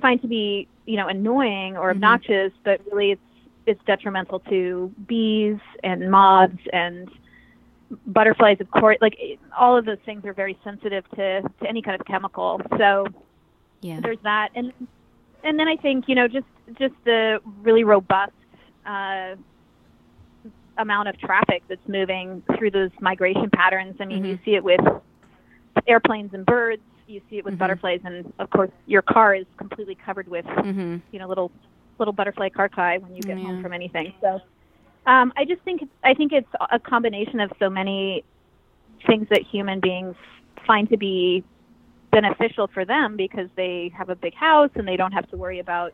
find 0.00 0.20
to 0.22 0.28
be, 0.28 0.68
you 0.86 0.96
know, 0.96 1.08
annoying 1.08 1.76
or 1.76 1.88
mm-hmm. 1.88 1.96
obnoxious, 1.96 2.52
mm-hmm. 2.52 2.64
but 2.64 2.80
really 2.90 3.12
it's 3.12 3.20
it's 3.66 3.80
detrimental 3.84 4.38
to 4.40 4.92
bees 5.08 5.58
and 5.82 6.08
moths 6.10 6.56
and 6.72 7.10
butterflies, 8.06 8.58
of 8.60 8.70
course. 8.70 8.96
Like 9.00 9.18
all 9.58 9.76
of 9.76 9.84
those 9.84 9.98
things 10.04 10.24
are 10.24 10.32
very 10.32 10.58
sensitive 10.64 11.04
to 11.16 11.42
to 11.42 11.68
any 11.68 11.82
kind 11.82 12.00
of 12.00 12.06
chemical. 12.06 12.60
So 12.78 13.06
yeah. 13.80 14.00
there's 14.00 14.18
that, 14.22 14.50
and 14.54 14.72
and 15.44 15.58
then 15.58 15.68
I 15.68 15.76
think 15.76 16.08
you 16.08 16.14
know 16.14 16.28
just 16.28 16.46
just 16.78 16.94
the 17.04 17.40
really 17.62 17.84
robust 17.84 18.32
uh, 18.84 19.34
amount 20.78 21.08
of 21.08 21.18
traffic 21.18 21.62
that's 21.68 21.86
moving 21.88 22.42
through 22.56 22.70
those 22.70 22.90
migration 23.00 23.50
patterns. 23.50 23.96
I 24.00 24.04
mean, 24.04 24.18
mm-hmm. 24.18 24.26
you 24.26 24.38
see 24.44 24.54
it 24.54 24.64
with 24.64 24.80
airplanes 25.86 26.34
and 26.34 26.44
birds. 26.44 26.82
You 27.06 27.20
see 27.30 27.38
it 27.38 27.44
with 27.44 27.54
mm-hmm. 27.54 27.58
butterflies, 27.60 28.00
and 28.04 28.32
of 28.38 28.50
course, 28.50 28.70
your 28.86 29.02
car 29.02 29.34
is 29.34 29.46
completely 29.56 29.94
covered 29.94 30.28
with 30.28 30.44
mm-hmm. 30.44 30.96
you 31.12 31.18
know 31.18 31.28
little 31.28 31.52
little 31.98 32.12
butterfly 32.12 32.48
carcae 32.48 33.00
when 33.00 33.14
you 33.14 33.22
get 33.22 33.38
home 33.38 33.62
from 33.62 33.72
anything. 33.72 34.12
So, 34.20 34.40
um, 35.06 35.32
I 35.36 35.44
just 35.44 35.62
think 35.62 35.88
I 36.04 36.14
think 36.14 36.32
it's 36.32 36.48
a 36.70 36.78
combination 36.78 37.40
of 37.40 37.52
so 37.58 37.70
many 37.70 38.24
things 39.06 39.28
that 39.30 39.42
human 39.42 39.80
beings 39.80 40.16
find 40.66 40.88
to 40.90 40.96
be 40.96 41.44
beneficial 42.10 42.66
for 42.72 42.84
them 42.84 43.16
because 43.16 43.48
they 43.56 43.92
have 43.96 44.08
a 44.08 44.16
big 44.16 44.34
house 44.34 44.70
and 44.74 44.88
they 44.88 44.96
don't 44.96 45.12
have 45.12 45.28
to 45.30 45.36
worry 45.36 45.58
about 45.58 45.92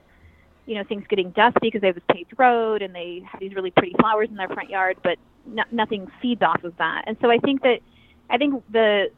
you 0.66 0.74
know 0.76 0.84
things 0.84 1.04
getting 1.08 1.30
dusty 1.30 1.58
because 1.62 1.80
they 1.80 1.88
have 1.88 1.96
this 1.96 2.04
paved 2.12 2.32
road 2.38 2.82
and 2.82 2.94
they 2.94 3.22
have 3.30 3.40
these 3.40 3.54
really 3.54 3.70
pretty 3.72 3.94
flowers 3.98 4.28
in 4.28 4.36
their 4.36 4.48
front 4.48 4.70
yard 4.70 4.96
but 5.02 5.18
no, 5.46 5.64
nothing 5.72 6.10
feeds 6.20 6.42
off 6.42 6.62
of 6.62 6.76
that 6.76 7.02
and 7.06 7.16
so 7.20 7.30
i 7.30 7.38
think 7.38 7.62
that 7.62 7.80
i 8.30 8.38
think 8.38 8.62
the 8.70 9.10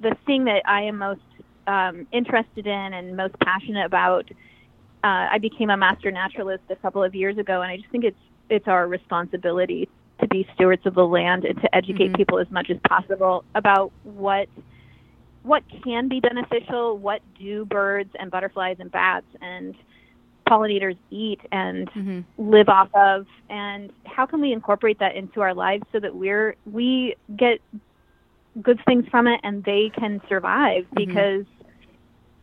the 0.00 0.16
thing 0.26 0.44
that 0.44 0.62
i 0.66 0.82
am 0.82 0.98
most 0.98 1.20
um, 1.66 2.06
interested 2.12 2.66
in 2.66 2.92
and 2.94 3.16
most 3.16 3.34
passionate 3.40 3.86
about 3.86 4.30
uh, 5.04 5.28
i 5.30 5.38
became 5.38 5.70
a 5.70 5.76
master 5.76 6.10
naturalist 6.10 6.62
a 6.70 6.76
couple 6.76 7.02
of 7.02 7.14
years 7.14 7.38
ago 7.38 7.62
and 7.62 7.70
i 7.70 7.76
just 7.76 7.90
think 7.90 8.04
it's 8.04 8.18
it's 8.48 8.68
our 8.68 8.86
responsibility 8.86 9.88
to 10.20 10.28
be 10.28 10.48
stewards 10.54 10.86
of 10.86 10.94
the 10.94 11.06
land 11.06 11.44
and 11.44 11.60
to 11.60 11.74
educate 11.74 12.06
mm-hmm. 12.06 12.16
people 12.16 12.38
as 12.38 12.50
much 12.50 12.70
as 12.70 12.78
possible 12.88 13.44
about 13.54 13.92
what 14.04 14.48
what 15.42 15.62
can 15.84 16.08
be 16.08 16.18
beneficial, 16.18 16.98
what 16.98 17.22
do 17.38 17.64
birds 17.66 18.10
and 18.18 18.32
butterflies 18.32 18.78
and 18.80 18.90
bats 18.90 19.26
and 19.40 19.76
pollinators 20.48 20.96
eat 21.10 21.40
and 21.52 21.88
mm-hmm. 21.92 22.20
live 22.36 22.68
off 22.68 22.88
of 22.94 23.26
and 23.48 23.92
how 24.04 24.26
can 24.26 24.40
we 24.40 24.52
incorporate 24.52 24.98
that 24.98 25.16
into 25.16 25.40
our 25.40 25.54
lives 25.54 25.84
so 25.92 25.98
that 25.98 26.14
we're 26.14 26.54
we 26.66 27.16
get 27.36 27.60
good 28.62 28.80
things 28.86 29.06
from 29.10 29.26
it 29.26 29.40
and 29.42 29.64
they 29.64 29.90
can 29.94 30.20
survive 30.28 30.84
mm-hmm. 30.84 31.04
because 31.04 31.46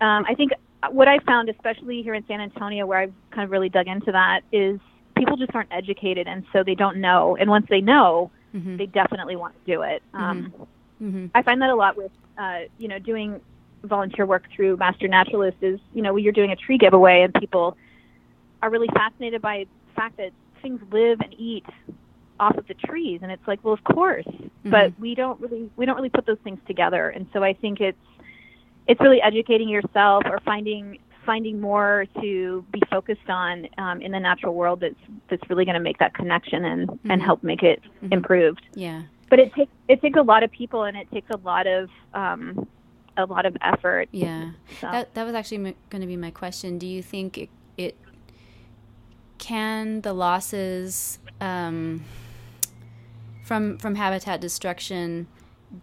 um, 0.01 0.25
I 0.27 0.35
think 0.35 0.51
what 0.91 1.07
I 1.07 1.19
found, 1.19 1.49
especially 1.49 2.01
here 2.01 2.13
in 2.13 2.25
San 2.27 2.41
Antonio, 2.41 2.85
where 2.85 2.99
I've 2.99 3.13
kind 3.31 3.45
of 3.45 3.51
really 3.51 3.69
dug 3.69 3.87
into 3.87 4.11
that, 4.11 4.41
is 4.51 4.79
people 5.15 5.37
just 5.37 5.55
aren't 5.55 5.71
educated, 5.71 6.27
and 6.27 6.43
so 6.51 6.61
they 6.61 6.75
don't 6.75 6.97
know. 6.97 7.37
And 7.37 7.49
once 7.49 7.67
they 7.69 7.79
know, 7.79 8.31
mm-hmm. 8.53 8.75
they 8.75 8.85
definitely 8.87 9.37
want 9.37 9.53
to 9.53 9.71
do 9.71 9.81
it. 9.83 10.03
Mm-hmm. 10.13 10.23
Um, 10.23 10.53
mm-hmm. 11.01 11.25
I 11.33 11.41
find 11.41 11.61
that 11.61 11.69
a 11.69 11.75
lot 11.75 11.95
with 11.95 12.11
uh, 12.37 12.61
you 12.77 12.87
know, 12.87 12.99
doing 12.99 13.39
volunteer 13.83 14.25
work 14.25 14.45
through 14.55 14.77
Master 14.77 15.07
Naturalist 15.07 15.57
is, 15.61 15.79
you 15.93 16.01
know, 16.01 16.15
you're 16.15 16.33
doing 16.33 16.51
a 16.51 16.55
tree 16.55 16.77
giveaway 16.77 17.21
and 17.21 17.33
people 17.33 17.77
are 18.61 18.69
really 18.69 18.87
fascinated 18.87 19.41
by 19.41 19.65
the 19.65 19.93
fact 19.95 20.17
that 20.17 20.31
things 20.61 20.79
live 20.91 21.19
and 21.21 21.33
eat 21.37 21.65
off 22.43 22.57
of 22.57 22.67
the 22.67 22.73
trees 22.73 23.19
and 23.23 23.31
it's 23.31 23.47
like 23.47 23.63
well 23.63 23.73
of 23.73 23.83
course 23.83 24.25
mm-hmm. 24.25 24.69
but 24.69 24.97
we 24.99 25.15
don't 25.15 25.39
really 25.39 25.69
we 25.75 25.85
don't 25.85 25.95
really 25.95 26.09
put 26.09 26.25
those 26.25 26.37
things 26.43 26.59
together 26.67 27.09
and 27.09 27.27
so 27.33 27.43
i 27.43 27.53
think 27.53 27.79
it's 27.79 27.97
it's 28.87 28.99
really 29.01 29.21
educating 29.21 29.69
yourself 29.69 30.23
or 30.25 30.39
finding 30.45 30.97
finding 31.25 31.61
more 31.61 32.05
to 32.21 32.65
be 32.73 32.81
focused 32.91 33.29
on 33.29 33.65
um, 33.77 34.01
in 34.01 34.11
the 34.11 34.19
natural 34.19 34.53
world 34.53 34.81
that's 34.81 34.95
that's 35.29 35.49
really 35.49 35.63
going 35.63 35.75
to 35.75 35.79
make 35.89 35.97
that 35.99 36.13
connection 36.13 36.65
and 36.65 36.89
mm-hmm. 36.89 37.11
and 37.11 37.21
help 37.21 37.41
make 37.43 37.63
it 37.63 37.81
mm-hmm. 37.81 38.13
improved 38.13 38.61
yeah 38.75 39.03
but 39.29 39.39
it 39.39 39.53
takes 39.53 39.71
it 39.87 40.01
takes 40.01 40.19
a 40.19 40.21
lot 40.21 40.43
of 40.43 40.51
people 40.51 40.83
and 40.83 40.95
it 40.95 41.09
takes 41.11 41.29
a 41.31 41.37
lot 41.37 41.65
of 41.65 41.89
um, 42.13 42.67
a 43.17 43.25
lot 43.25 43.45
of 43.45 43.57
effort. 43.61 44.09
Yeah, 44.11 44.51
so. 44.79 44.91
that 44.91 45.13
that 45.15 45.23
was 45.23 45.35
actually 45.35 45.69
m- 45.69 45.75
going 45.89 46.01
to 46.01 46.07
be 46.07 46.17
my 46.17 46.31
question. 46.31 46.77
Do 46.77 46.87
you 46.87 47.01
think 47.01 47.37
it, 47.37 47.49
it 47.77 47.97
can 49.37 50.01
the 50.01 50.13
losses 50.13 51.19
um, 51.41 52.03
from 53.43 53.77
from 53.77 53.95
habitat 53.95 54.41
destruction 54.41 55.27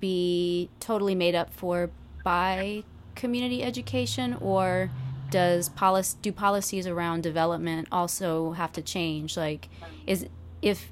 be 0.00 0.70
totally 0.80 1.14
made 1.14 1.34
up 1.34 1.52
for 1.52 1.90
by 2.24 2.82
community 3.14 3.62
education? 3.62 4.36
Or 4.40 4.90
does 5.30 5.68
policy 5.68 6.16
do 6.22 6.32
policies 6.32 6.86
around 6.86 7.22
development 7.22 7.88
also 7.92 8.52
have 8.52 8.72
to 8.72 8.82
change? 8.82 9.36
Like 9.36 9.68
is 10.06 10.26
if 10.62 10.90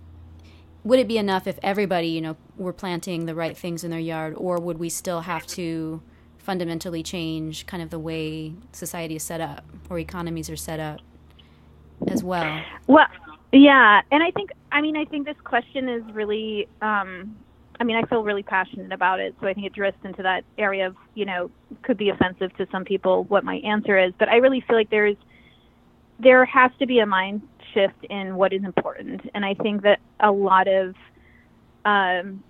would 0.84 0.98
it 0.98 1.08
be 1.08 1.18
enough 1.18 1.46
if 1.46 1.58
everybody, 1.62 2.08
you 2.08 2.20
know, 2.20 2.36
were 2.56 2.72
planting 2.72 3.26
the 3.26 3.34
right 3.34 3.56
things 3.56 3.84
in 3.84 3.90
their 3.90 4.00
yard, 4.00 4.34
or 4.36 4.60
would 4.60 4.78
we 4.78 4.88
still 4.88 5.22
have 5.22 5.46
to 5.48 6.00
fundamentally 6.38 7.02
change 7.02 7.66
kind 7.66 7.82
of 7.82 7.90
the 7.90 7.98
way 7.98 8.54
society 8.72 9.16
is 9.16 9.22
set 9.22 9.40
up 9.40 9.64
or 9.90 9.98
economies 9.98 10.48
are 10.48 10.56
set 10.56 10.80
up 10.80 11.00
as 12.06 12.22
well? 12.22 12.62
Well, 12.86 13.06
yeah, 13.52 14.02
and 14.10 14.22
I 14.22 14.30
think, 14.30 14.50
I 14.72 14.80
mean, 14.80 14.96
I 14.96 15.04
think 15.04 15.26
this 15.26 15.36
question 15.44 15.88
is 15.88 16.02
really, 16.12 16.68
um, 16.82 17.36
I 17.80 17.84
mean, 17.84 17.96
I 17.96 18.02
feel 18.06 18.22
really 18.22 18.42
passionate 18.42 18.92
about 18.92 19.20
it, 19.20 19.34
so 19.40 19.46
I 19.46 19.54
think 19.54 19.66
it 19.66 19.72
drifts 19.72 20.00
into 20.04 20.22
that 20.22 20.44
area 20.58 20.88
of, 20.88 20.96
you 21.14 21.24
know, 21.24 21.50
could 21.82 21.96
be 21.96 22.10
offensive 22.10 22.54
to 22.58 22.66
some 22.70 22.84
people 22.84 23.24
what 23.24 23.44
my 23.44 23.56
answer 23.56 23.98
is, 23.98 24.12
but 24.18 24.28
I 24.28 24.36
really 24.36 24.60
feel 24.66 24.76
like 24.76 24.90
there's 24.90 25.16
there 26.20 26.44
has 26.44 26.72
to 26.80 26.86
be 26.86 26.98
a 26.98 27.06
mind 27.06 27.42
shift 27.72 28.04
in 28.10 28.34
what 28.34 28.52
is 28.52 28.64
important, 28.64 29.20
and 29.34 29.44
I 29.44 29.54
think 29.54 29.82
that 29.82 30.00
a 30.20 30.32
lot 30.32 30.66
of 30.66 30.94
um, 31.84 32.42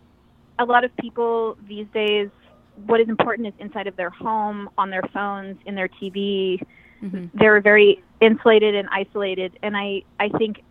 a 0.58 0.64
lot 0.64 0.84
of 0.84 0.96
people 0.96 1.56
these 1.68 1.86
days, 1.92 2.30
what 2.86 3.00
is 3.00 3.08
important 3.08 3.46
is 3.46 3.54
inside 3.58 3.86
of 3.86 3.94
their 3.96 4.10
home, 4.10 4.70
on 4.78 4.90
their 4.90 5.04
phones, 5.12 5.58
in 5.66 5.74
their 5.74 5.88
TV. 5.88 6.60
Mm-hmm. 7.02 7.26
They're 7.34 7.60
very 7.60 8.02
insulated 8.20 8.74
and 8.74 8.88
isolated, 8.90 9.58
and 9.62 9.76
I 9.76 10.02
I 10.18 10.30
think 10.30 10.62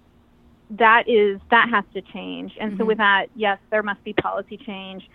that 0.72 1.08
is 1.08 1.40
that 1.50 1.70
has 1.70 1.86
to 1.94 2.02
change. 2.02 2.54
And 2.60 2.72
mm-hmm. 2.72 2.82
so 2.82 2.86
with 2.86 2.98
that, 2.98 3.28
yes, 3.36 3.60
there 3.70 3.84
must 3.84 4.04
be 4.04 4.14
policy 4.14 4.58
change. 4.58 5.10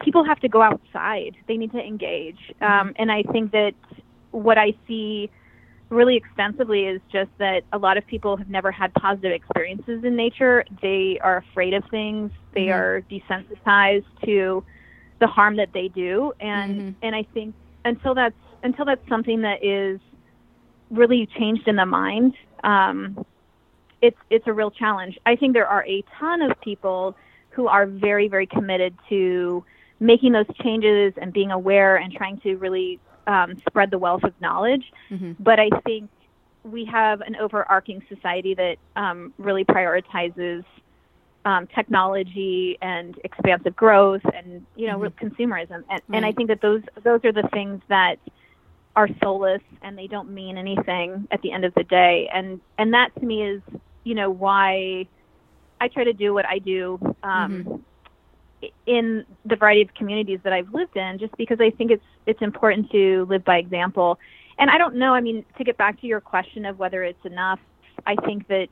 People 0.00 0.24
have 0.24 0.40
to 0.40 0.48
go 0.48 0.62
outside. 0.62 1.36
They 1.48 1.56
need 1.56 1.72
to 1.72 1.80
engage. 1.80 2.38
Mm-hmm. 2.60 2.88
Um, 2.88 2.94
and 2.96 3.10
I 3.10 3.22
think 3.22 3.52
that 3.52 3.74
what 4.30 4.58
I 4.58 4.74
see 4.86 5.30
really 5.88 6.16
extensively 6.16 6.84
is 6.84 7.00
just 7.12 7.30
that 7.38 7.62
a 7.72 7.78
lot 7.78 7.96
of 7.96 8.06
people 8.06 8.36
have 8.36 8.48
never 8.48 8.72
had 8.72 8.92
positive 8.94 9.32
experiences 9.32 10.02
in 10.02 10.16
nature. 10.16 10.64
They 10.82 11.18
are 11.22 11.38
afraid 11.38 11.74
of 11.74 11.84
things. 11.90 12.32
They 12.54 12.66
mm-hmm. 12.66 12.72
are 12.72 13.02
desensitized 13.02 14.06
to 14.24 14.64
the 15.20 15.26
harm 15.26 15.56
that 15.56 15.72
they 15.72 15.88
do. 15.88 16.32
And 16.40 16.80
mm-hmm. 16.80 16.90
and 17.02 17.14
I 17.14 17.24
think 17.34 17.54
until 17.84 18.14
that's 18.14 18.34
until 18.62 18.84
that's 18.84 19.06
something 19.08 19.42
that 19.42 19.64
is 19.64 20.00
really 20.90 21.28
changed 21.38 21.68
in 21.68 21.76
the 21.76 21.86
mind, 21.86 22.34
um, 22.64 23.24
it's 24.02 24.16
it's 24.30 24.46
a 24.46 24.52
real 24.52 24.70
challenge. 24.70 25.18
I 25.26 25.36
think 25.36 25.54
there 25.54 25.66
are 25.66 25.84
a 25.86 26.04
ton 26.18 26.42
of 26.42 26.60
people 26.60 27.16
who 27.50 27.68
are 27.68 27.86
very 27.86 28.28
very 28.28 28.46
committed 28.46 28.94
to 29.08 29.64
making 30.00 30.32
those 30.32 30.46
changes 30.62 31.14
and 31.16 31.32
being 31.32 31.50
aware 31.50 31.96
and 31.96 32.12
trying 32.12 32.38
to 32.40 32.56
really 32.56 33.00
um, 33.26 33.56
spread 33.66 33.90
the 33.90 33.98
wealth 33.98 34.24
of 34.24 34.34
knowledge. 34.40 34.92
Mm-hmm. 35.10 35.32
But 35.38 35.58
I 35.58 35.70
think 35.84 36.10
we 36.64 36.84
have 36.86 37.20
an 37.22 37.36
overarching 37.36 38.02
society 38.08 38.54
that 38.54 38.76
um, 38.96 39.32
really 39.38 39.64
prioritizes 39.64 40.64
um, 41.44 41.68
technology 41.68 42.76
and 42.82 43.18
expansive 43.22 43.76
growth 43.76 44.22
and 44.34 44.66
you 44.74 44.88
know 44.88 44.98
mm-hmm. 44.98 45.26
consumerism, 45.26 45.76
and, 45.76 45.84
right. 45.88 46.02
and 46.12 46.26
I 46.26 46.32
think 46.32 46.48
that 46.48 46.60
those 46.60 46.82
those 47.04 47.24
are 47.24 47.32
the 47.32 47.48
things 47.52 47.80
that 47.88 48.18
are 48.96 49.08
soulless 49.22 49.60
and 49.82 49.96
they 49.96 50.06
don't 50.06 50.30
mean 50.30 50.56
anything 50.56 51.28
at 51.30 51.42
the 51.42 51.52
end 51.52 51.64
of 51.64 51.74
the 51.74 51.84
day. 51.84 52.28
And 52.32 52.60
and 52.78 52.94
that 52.94 53.14
to 53.20 53.24
me 53.24 53.42
is 53.44 53.62
you 54.06 54.14
know 54.14 54.30
why 54.30 55.06
I 55.80 55.88
try 55.88 56.04
to 56.04 56.12
do 56.12 56.32
what 56.32 56.46
I 56.46 56.58
do 56.60 56.98
um, 57.24 57.82
mm-hmm. 58.62 58.66
in 58.86 59.26
the 59.44 59.56
variety 59.56 59.82
of 59.82 59.92
communities 59.94 60.38
that 60.44 60.52
I've 60.52 60.72
lived 60.72 60.96
in, 60.96 61.18
just 61.18 61.36
because 61.36 61.60
I 61.60 61.70
think 61.70 61.90
it's 61.90 62.04
it's 62.24 62.40
important 62.40 62.90
to 62.92 63.26
live 63.28 63.44
by 63.44 63.58
example. 63.58 64.18
And 64.58 64.70
I 64.70 64.78
don't 64.78 64.94
know. 64.94 65.12
I 65.12 65.20
mean, 65.20 65.44
to 65.58 65.64
get 65.64 65.76
back 65.76 66.00
to 66.00 66.06
your 66.06 66.20
question 66.20 66.64
of 66.64 66.78
whether 66.78 67.02
it's 67.02 67.24
enough, 67.24 67.58
I 68.06 68.14
think 68.24 68.46
that. 68.48 68.68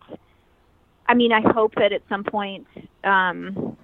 I 1.07 1.13
mean, 1.13 1.33
I 1.33 1.43
hope 1.53 1.75
that 1.75 1.93
at 1.93 2.01
some 2.09 2.25
point, 2.25 2.67
um, 3.05 3.77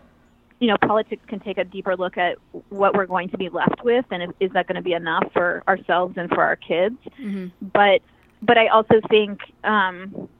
you 0.60 0.68
know, 0.68 0.78
politics 0.78 1.22
can 1.26 1.38
take 1.40 1.58
a 1.58 1.64
deeper 1.64 1.94
look 1.94 2.16
at 2.16 2.38
what 2.70 2.94
we're 2.94 3.04
going 3.04 3.28
to 3.28 3.36
be 3.36 3.50
left 3.50 3.84
with, 3.84 4.06
and 4.10 4.22
if, 4.22 4.30
is 4.40 4.50
that 4.52 4.66
going 4.66 4.76
to 4.76 4.82
be 4.82 4.94
enough 4.94 5.24
for 5.34 5.62
ourselves 5.68 6.14
and 6.16 6.30
for 6.30 6.42
our 6.42 6.56
kids? 6.56 6.96
Mm-hmm. 7.20 7.48
But, 7.74 8.00
but 8.40 8.56
I 8.56 8.68
also 8.68 9.02
think 9.10 9.40
um, 9.64 10.30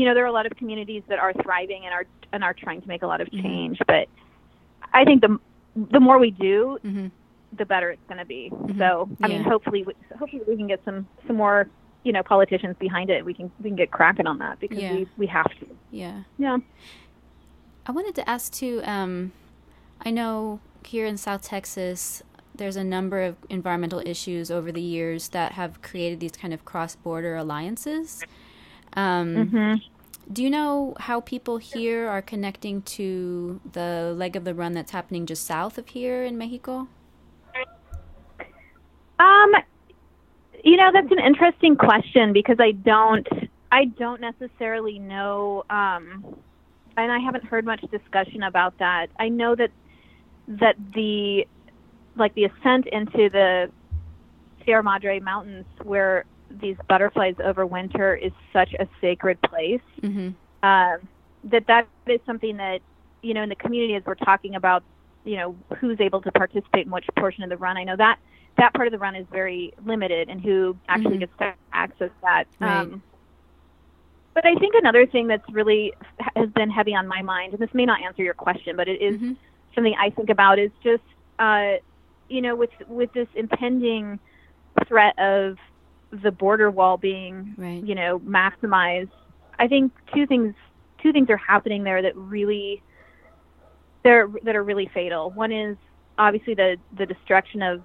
you 0.00 0.06
know, 0.06 0.14
there 0.14 0.24
are 0.24 0.28
a 0.28 0.32
lot 0.32 0.46
of 0.46 0.56
communities 0.56 1.02
that 1.08 1.18
are 1.18 1.34
thriving 1.42 1.84
and 1.84 1.92
are 1.92 2.06
and 2.32 2.42
are 2.42 2.54
trying 2.54 2.80
to 2.80 2.88
make 2.88 3.02
a 3.02 3.06
lot 3.06 3.20
of 3.20 3.28
mm-hmm. 3.28 3.42
change. 3.42 3.78
Mm-hmm. 3.80 4.08
But 4.86 4.94
I 4.94 5.04
think 5.04 5.20
the 5.20 5.38
the 5.76 6.00
more 6.00 6.18
we 6.18 6.30
do, 6.30 6.78
mm-hmm. 6.82 7.08
the 7.58 7.66
better 7.66 7.90
it's 7.90 8.02
going 8.08 8.16
to 8.16 8.24
be. 8.24 8.48
Mm-hmm. 8.50 8.78
So 8.78 9.10
I 9.20 9.28
yeah. 9.28 9.34
mean, 9.36 9.44
hopefully, 9.44 9.84
we, 9.84 9.92
hopefully 10.18 10.40
we 10.48 10.56
can 10.56 10.68
get 10.68 10.82
some 10.86 11.06
some 11.26 11.36
more 11.36 11.68
you 12.02 12.12
know 12.14 12.22
politicians 12.22 12.76
behind 12.78 13.10
it. 13.10 13.26
We 13.26 13.34
can 13.34 13.52
we 13.60 13.68
can 13.68 13.76
get 13.76 13.90
cracking 13.90 14.26
on 14.26 14.38
that 14.38 14.58
because 14.58 14.78
yeah. 14.78 14.94
we 14.94 15.06
we 15.18 15.26
have 15.26 15.50
to. 15.58 15.66
Yeah. 15.90 16.22
Yeah. 16.38 16.56
I 17.84 17.92
wanted 17.92 18.14
to 18.14 18.26
ask 18.28 18.50
too. 18.50 18.80
Um, 18.84 19.32
I 20.00 20.10
know 20.10 20.60
here 20.86 21.04
in 21.04 21.18
South 21.18 21.42
Texas, 21.42 22.22
there's 22.54 22.76
a 22.76 22.84
number 22.84 23.20
of 23.20 23.36
environmental 23.50 24.00
issues 24.06 24.50
over 24.50 24.72
the 24.72 24.80
years 24.80 25.28
that 25.28 25.52
have 25.52 25.82
created 25.82 26.20
these 26.20 26.32
kind 26.32 26.54
of 26.54 26.64
cross 26.64 26.96
border 26.96 27.36
alliances. 27.36 28.22
Um, 28.94 29.36
mm-hmm. 29.36 29.74
Do 30.32 30.44
you 30.44 30.50
know 30.50 30.94
how 31.00 31.20
people 31.20 31.58
here 31.58 32.08
are 32.08 32.22
connecting 32.22 32.82
to 32.82 33.60
the 33.72 34.14
leg 34.16 34.36
of 34.36 34.44
the 34.44 34.54
run 34.54 34.74
that's 34.74 34.92
happening 34.92 35.26
just 35.26 35.44
south 35.44 35.76
of 35.76 35.88
here 35.88 36.22
in 36.22 36.38
Mexico? 36.38 36.86
Um, 39.18 39.52
you 40.62 40.76
know, 40.76 40.90
that's 40.92 41.10
an 41.10 41.18
interesting 41.18 41.74
question 41.74 42.32
because 42.32 42.58
I 42.60 42.70
don't, 42.70 43.26
I 43.72 43.86
don't 43.86 44.20
necessarily 44.20 45.00
know, 45.00 45.64
um, 45.68 46.24
and 46.96 47.10
I 47.10 47.18
haven't 47.18 47.44
heard 47.44 47.64
much 47.64 47.80
discussion 47.90 48.44
about 48.44 48.78
that. 48.78 49.08
I 49.18 49.28
know 49.28 49.56
that 49.56 49.70
that 50.46 50.76
the, 50.94 51.46
like 52.16 52.34
the 52.34 52.44
ascent 52.44 52.86
into 52.86 53.28
the 53.30 53.70
Sierra 54.64 54.82
Madre 54.82 55.20
Mountains, 55.20 55.66
where 55.82 56.24
these 56.50 56.76
butterflies 56.88 57.34
overwinter 57.36 58.20
is 58.20 58.32
such 58.52 58.74
a 58.78 58.88
sacred 59.00 59.40
place 59.42 59.80
mm-hmm. 60.02 60.30
uh, 60.62 60.96
that 61.44 61.66
that 61.66 61.86
is 62.06 62.20
something 62.26 62.56
that 62.56 62.80
you 63.22 63.34
know 63.34 63.42
in 63.42 63.48
the 63.48 63.56
community 63.56 63.94
as 63.94 64.02
we're 64.04 64.14
talking 64.14 64.54
about 64.54 64.82
you 65.24 65.36
know 65.36 65.56
who's 65.78 66.00
able 66.00 66.20
to 66.22 66.32
participate 66.32 66.86
in 66.86 66.92
which 66.92 67.06
portion 67.16 67.42
of 67.42 67.50
the 67.50 67.56
run. 67.56 67.76
I 67.76 67.84
know 67.84 67.96
that 67.96 68.18
that 68.58 68.74
part 68.74 68.86
of 68.86 68.92
the 68.92 68.98
run 68.98 69.14
is 69.14 69.26
very 69.30 69.72
limited 69.84 70.28
and 70.28 70.40
who 70.40 70.76
actually 70.88 71.12
mm-hmm. 71.12 71.20
gets 71.20 71.38
to 71.38 71.54
access 71.72 72.10
that. 72.22 72.44
Right. 72.58 72.80
Um, 72.80 73.02
but 74.34 74.44
I 74.46 74.54
think 74.56 74.74
another 74.74 75.06
thing 75.06 75.26
that's 75.26 75.48
really 75.50 75.92
has 76.36 76.48
been 76.50 76.70
heavy 76.70 76.94
on 76.94 77.06
my 77.06 77.22
mind, 77.22 77.52
and 77.52 77.60
this 77.60 77.72
may 77.74 77.84
not 77.84 78.02
answer 78.02 78.22
your 78.22 78.34
question, 78.34 78.76
but 78.76 78.88
it 78.88 79.00
is 79.00 79.16
mm-hmm. 79.16 79.32
something 79.74 79.94
I 79.98 80.10
think 80.10 80.30
about, 80.30 80.58
is 80.58 80.70
just 80.82 81.02
uh, 81.38 81.74
you 82.28 82.40
know 82.40 82.54
with 82.54 82.70
with 82.88 83.12
this 83.12 83.28
impending 83.34 84.18
threat 84.86 85.18
of 85.18 85.56
the 86.10 86.30
border 86.30 86.70
wall 86.70 86.96
being 86.96 87.54
right. 87.56 87.84
you 87.84 87.94
know 87.94 88.18
maximized 88.20 89.10
i 89.58 89.68
think 89.68 89.92
two 90.14 90.26
things 90.26 90.54
two 91.02 91.12
things 91.12 91.30
are 91.30 91.36
happening 91.36 91.84
there 91.84 92.02
that 92.02 92.16
really 92.16 92.82
they're 94.02 94.28
that 94.44 94.56
are 94.56 94.64
really 94.64 94.90
fatal 94.92 95.30
one 95.30 95.52
is 95.52 95.76
obviously 96.18 96.54
the 96.54 96.76
the 96.96 97.06
destruction 97.06 97.62
of 97.62 97.82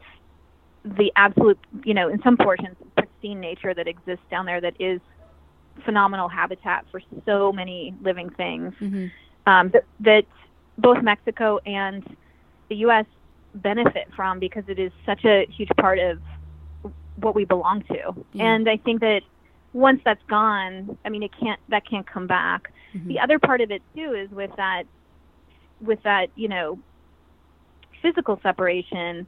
the 0.84 1.12
absolute 1.16 1.60
you 1.84 1.94
know 1.94 2.10
in 2.10 2.22
some 2.22 2.38
portions 2.38 2.76
pristine 2.98 3.40
nature 3.40 3.74
that 3.74 3.88
exists 3.88 4.26
down 4.30 4.46
there 4.46 4.62
that 4.62 4.76
is 4.80 5.00
phenomenal 5.84 6.28
habitat 6.28 6.86
for 6.92 7.02
so 7.26 7.52
many 7.52 7.94
living 8.02 8.30
things 8.32 8.74
mm-hmm. 8.80 9.08
um, 9.52 9.70
that, 9.70 9.84
that 10.00 10.26
both 10.78 11.02
mexico 11.04 11.60
and 11.66 12.16
the 12.70 12.76
us 12.78 13.06
benefit 13.56 14.08
from 14.16 14.40
because 14.40 14.64
it 14.68 14.80
is 14.80 14.92
such 15.06 15.24
a 15.26 15.46
huge 15.50 15.70
part 15.80 16.00
of 16.00 16.20
what 17.18 17.36
we 17.36 17.46
belong 17.46 17.84
to. 17.84 18.26
Yeah. 18.34 18.44
And 18.44 18.70
I 18.70 18.78
think 18.78 19.02
that 19.02 19.22
once 19.74 20.02
that's 20.06 20.24
gone, 20.28 20.98
I 21.06 21.10
mean, 21.10 21.24
it 21.24 21.32
can't 21.40 21.60
that 21.70 21.88
can't 21.88 22.08
come 22.08 22.28
back. 22.28 22.72
Mm-hmm. 22.96 23.10
The 23.10 23.20
other 23.20 23.40
part 23.40 23.62
of 23.62 23.72
it 23.72 23.82
too 23.96 24.14
is 24.14 24.30
with 24.32 24.52
that 24.58 24.84
with 25.82 26.02
that 26.04 26.30
you 26.36 26.48
know 26.48 26.80
physical 28.02 28.40
separation. 28.42 29.26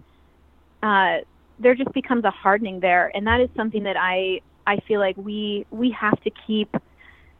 Uh, 0.84 1.18
there 1.60 1.74
just 1.74 1.92
becomes 1.94 2.24
a 2.24 2.32
hardening 2.32 2.80
there, 2.80 3.12
and 3.16 3.26
that 3.28 3.42
is 3.42 3.50
something 3.56 3.84
that 3.84 3.98
I 3.98 4.42
I 4.66 4.78
feel 4.88 5.00
like 5.00 5.18
we 5.18 5.66
we 5.72 5.92
have 5.92 6.22
to 6.24 6.32
keep 6.46 6.76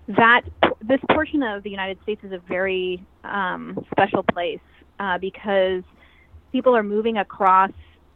that 0.08 0.42
this 0.82 1.00
portion 1.12 1.44
of 1.44 1.64
the 1.64 1.70
United 1.70 2.02
States 2.04 2.24
is 2.24 2.32
a 2.32 2.40
very 2.40 3.04
um, 3.24 3.86
special 3.92 4.24
place 4.24 4.60
uh, 5.00 5.18
because 5.18 5.84
people 6.52 6.76
are 6.76 6.84
moving 6.84 7.18
across 7.18 7.72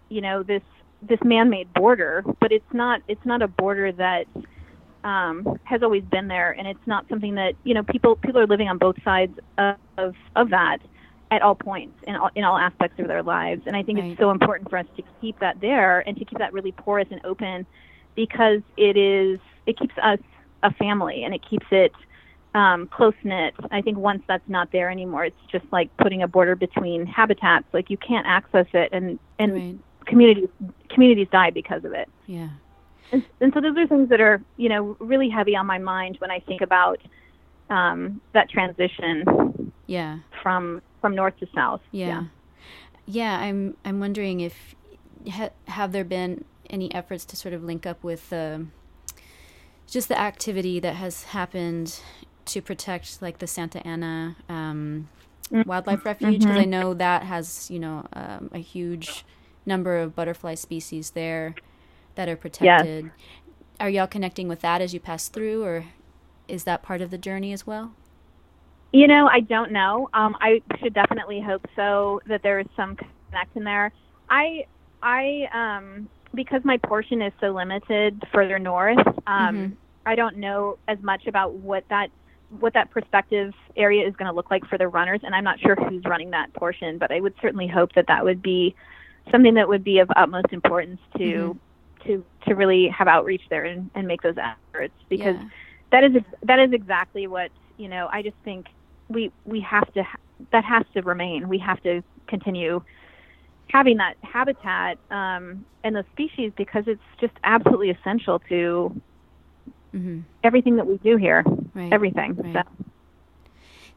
you 0.10 0.22
know 0.22 0.44
this 0.44 0.64
this 1.02 1.20
man-made 1.24 1.74
border, 1.74 2.24
but 2.40 2.52
it's 2.52 2.74
not 2.74 3.02
it's 3.08 3.26
not 3.26 3.42
a 3.42 3.48
border 3.48 3.92
that 3.92 4.26
um, 5.04 5.60
has 5.64 5.82
always 5.82 6.04
been 6.04 6.28
there, 6.28 6.52
and 6.52 6.68
it's 6.68 6.86
not 6.86 7.08
something 7.10 7.36
that 7.36 7.56
you 7.64 7.74
know 7.74 7.84
people 7.84 8.16
people 8.16 8.40
are 8.40 8.48
living 8.48 8.68
on 8.68 8.78
both 8.78 9.02
sides 9.04 9.38
of 9.58 10.16
of, 10.36 10.50
that 10.50 10.78
at 11.32 11.42
all 11.42 11.56
points 11.56 11.98
in 12.06 12.16
all, 12.16 12.30
in 12.36 12.44
all 12.44 12.58
aspects 12.58 13.00
of 13.00 13.08
their 13.08 13.24
lives. 13.24 13.64
And 13.66 13.76
I 13.76 13.84
think 13.84 14.00
right. 14.00 14.12
it's 14.12 14.20
so 14.20 14.32
important 14.32 14.70
for 14.70 14.78
us 14.78 14.86
to 14.98 15.04
keep 15.20 15.40
that 15.40 15.60
there 15.62 16.08
and 16.08 16.18
to 16.18 16.26
keep 16.26 16.38
that 16.40 16.54
really 16.54 16.72
porous 16.72 17.08
and 17.10 17.22
open 17.26 17.66
because 18.16 18.62
it 18.78 18.98
is 18.98 19.40
it 19.66 19.80
keeps 19.80 19.96
us 20.02 20.20
a 20.64 20.72
family 20.74 21.24
and 21.24 21.34
it 21.34 21.42
keeps 21.48 21.66
it 21.72 21.94
um, 22.54 22.88
close 22.88 23.14
knit. 23.24 23.56
I 23.72 23.82
think 23.82 23.98
once 23.98 24.24
that's 24.28 24.48
not 24.48 24.72
there 24.72 24.92
anymore, 24.92 25.26
it's 25.26 25.38
just 25.52 25.66
like 25.72 25.96
putting 25.98 26.22
a 26.22 26.28
border 26.28 26.56
between 26.56 27.06
habitats. 27.06 27.66
Like 27.74 27.90
you 27.90 27.98
can't 27.98 28.28
access 28.28 28.68
it, 28.74 28.90
and 28.92 29.18
and 29.40 29.54
right 29.54 29.76
communities 30.12 30.50
communities 30.90 31.28
die 31.32 31.50
because 31.50 31.84
of 31.84 31.94
it. 31.94 32.08
Yeah. 32.28 32.50
And, 33.12 33.26
and, 33.42 33.54
so 33.54 33.60
those 33.60 33.76
are 33.78 33.88
things 33.88 34.10
that 34.10 34.22
are 34.22 34.42
you 34.58 34.70
know 34.70 34.96
really 35.00 35.30
heavy 35.30 35.56
on 35.56 35.66
my 35.66 35.80
mind 35.80 36.18
when 36.20 36.30
I 36.30 36.40
think 36.40 36.62
about 36.62 37.00
um, 37.70 38.22
that 38.34 38.50
transition. 38.50 39.72
Yeah. 39.88 40.20
From 40.44 40.82
from 41.00 41.16
north 41.16 41.38
to 41.40 41.48
south. 41.56 41.82
Yeah. 41.92 42.08
Yeah. 42.08 42.24
yeah 43.08 43.40
I'm 43.40 43.76
I'm 43.84 44.00
wondering 44.00 44.42
if 44.42 44.76
ha- 45.30 45.56
have 45.68 45.92
there 45.92 46.04
been 46.04 46.46
any 46.70 46.94
efforts 46.94 47.26
to 47.26 47.36
sort 47.36 47.54
of 47.54 47.64
link 47.64 47.86
up 47.86 48.04
with 48.04 48.30
the 48.30 48.68
just 49.88 50.08
the 50.08 50.20
activity 50.20 50.80
that 50.80 50.96
has 50.96 51.24
happened 51.24 52.00
to 52.46 52.62
protect 52.62 53.22
like 53.22 53.40
the 53.40 53.48
Santa 53.48 53.86
Ana 53.86 54.36
um, 54.48 55.10
Mm-hmm. 55.52 55.68
wildlife 55.68 56.06
refuge 56.06 56.40
because 56.40 56.58
I 56.58 56.64
know 56.64 56.94
that 56.94 57.24
has 57.24 57.70
you 57.70 57.80
know 57.80 58.08
um, 58.14 58.50
a 58.54 58.60
huge 58.60 59.26
number 59.66 59.98
of 59.98 60.16
butterfly 60.16 60.56
species 60.56 61.12
there 61.12 61.56
that 62.16 62.28
are 62.30 62.36
protected. 62.36 63.12
Are 63.80 63.90
y'all 63.90 64.08
connecting 64.08 64.48
with 64.48 64.62
that 64.62 64.82
as 64.82 64.94
you 64.94 65.00
pass 65.00 65.28
through, 65.28 65.64
or 65.64 65.86
is 66.48 66.64
that 66.66 66.84
part 66.84 67.02
of 67.02 67.10
the 67.12 67.18
journey 67.18 67.54
as 67.54 67.66
well? 67.66 67.94
You 68.94 69.08
know, 69.08 69.28
I 69.32 69.40
don't 69.40 69.72
know. 69.72 70.10
Um, 70.14 70.36
I 70.42 70.62
should 70.80 70.94
definitely 70.94 71.42
hope 71.42 71.66
so 71.76 72.22
that 72.28 72.44
there 72.44 72.60
is 72.60 72.68
some 72.76 72.98
connection 73.30 73.64
there. 73.64 73.92
I, 74.30 74.66
I, 75.02 75.48
um, 75.54 76.10
because 76.34 76.62
my 76.66 76.78
portion 76.78 77.22
is 77.22 77.32
so 77.40 77.52
limited 77.52 78.22
further 78.34 78.60
north, 78.60 79.00
um, 79.28 79.56
Mhm. 79.56 79.76
I 80.06 80.16
don't 80.16 80.38
know 80.38 80.78
as 80.88 81.02
much 81.02 81.28
about 81.28 81.54
what 81.54 81.88
that 81.90 82.10
what 82.60 82.74
that 82.74 82.92
perspective 82.92 83.54
area 83.78 84.06
is 84.06 84.14
going 84.18 84.28
to 84.28 84.36
look 84.36 84.52
like 84.52 84.66
for 84.66 84.78
the 84.78 84.88
runners, 84.90 85.22
and 85.24 85.34
I'm 85.34 85.46
not 85.46 85.58
sure 85.62 85.76
who's 85.76 86.04
running 86.04 86.32
that 86.32 86.52
portion. 86.54 86.98
But 86.98 87.10
I 87.10 87.22
would 87.22 87.34
certainly 87.42 87.68
hope 87.68 87.94
that 87.94 88.08
that 88.08 88.26
would 88.26 88.42
be 88.42 88.76
something 89.30 89.54
that 89.56 89.68
would 89.68 89.84
be 89.84 90.00
of 90.00 90.10
utmost 90.16 90.48
importance 90.52 91.00
to 91.18 91.60
to 92.06 92.26
to 92.48 92.56
really 92.56 92.88
have 92.88 93.08
outreach 93.08 93.44
there 93.50 93.66
and, 93.66 93.90
and 93.94 94.08
make 94.08 94.22
those 94.22 94.36
efforts 94.38 94.96
because 95.10 95.36
Yeah. 95.36 95.50
that 95.92 96.04
is 96.04 96.12
that 96.44 96.60
is 96.60 96.72
exactly 96.74 97.28
what 97.28 97.52
you 97.78 97.88
know. 97.88 98.08
I 98.12 98.22
just 98.22 98.38
think 98.44 98.66
we 99.10 99.32
we 99.46 99.60
have 99.62 99.92
to 99.94 100.04
ha- 100.04 100.18
that 100.52 100.64
has 100.64 100.84
to 100.94 101.02
remain. 101.02 101.48
We 101.48 101.58
have 101.60 101.80
to 101.82 102.02
continue 102.28 102.82
having 103.70 103.98
that 103.98 104.16
habitat 104.24 104.98
um, 105.10 105.66
and 105.84 105.96
those 105.96 106.06
species 106.12 106.52
because 106.58 106.84
it's 106.88 107.02
just 107.20 107.34
absolutely 107.44 107.90
essential 107.92 108.40
to 108.50 109.02
hmm 109.94 110.20
everything 110.44 110.76
that 110.78 110.88
we 110.88 110.98
do 110.98 111.18
here. 111.18 111.44
Right. 111.74 111.92
Everything. 111.94 112.36
Right. 112.36 112.54
So, 112.54 112.81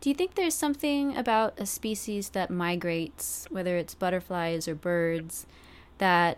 Do 0.05 0.11
you 0.11 0.15
think 0.15 0.35
there's 0.35 0.53
something 0.55 1.17
about 1.17 1.59
a 1.59 1.65
species 1.65 2.29
that 2.31 2.51
migrates, 2.51 3.47
whether 3.49 3.79
it's 3.79 3.95
butterflies 3.95 4.69
or 4.69 4.75
birds, 4.75 5.47
that 5.97 6.37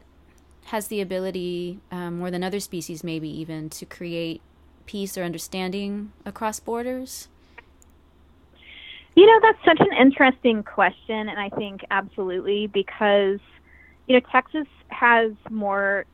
has 0.66 0.87
the 0.87 1.00
ability, 1.00 1.81
um, 1.90 2.20
more 2.20 2.31
than 2.31 2.44
other 2.44 2.61
species, 2.61 3.02
maybe 3.02 3.29
even, 3.29 3.68
to 3.70 3.85
create 3.85 4.40
peace 4.87 5.18
or 5.18 5.24
understanding 5.24 6.12
across 6.24 6.61
borders? 6.61 7.26
You 9.16 9.26
know, 9.26 9.40
that's 9.42 9.64
such 9.64 9.81
an 9.81 9.96
interesting 10.00 10.62
question, 10.62 11.29
and 11.29 11.40
I 11.40 11.48
think 11.48 11.81
absolutely 11.90 12.68
because, 12.68 13.40
you 14.07 14.14
know, 14.14 14.20
Texas 14.31 14.68
has 14.90 15.33
more 15.50 16.05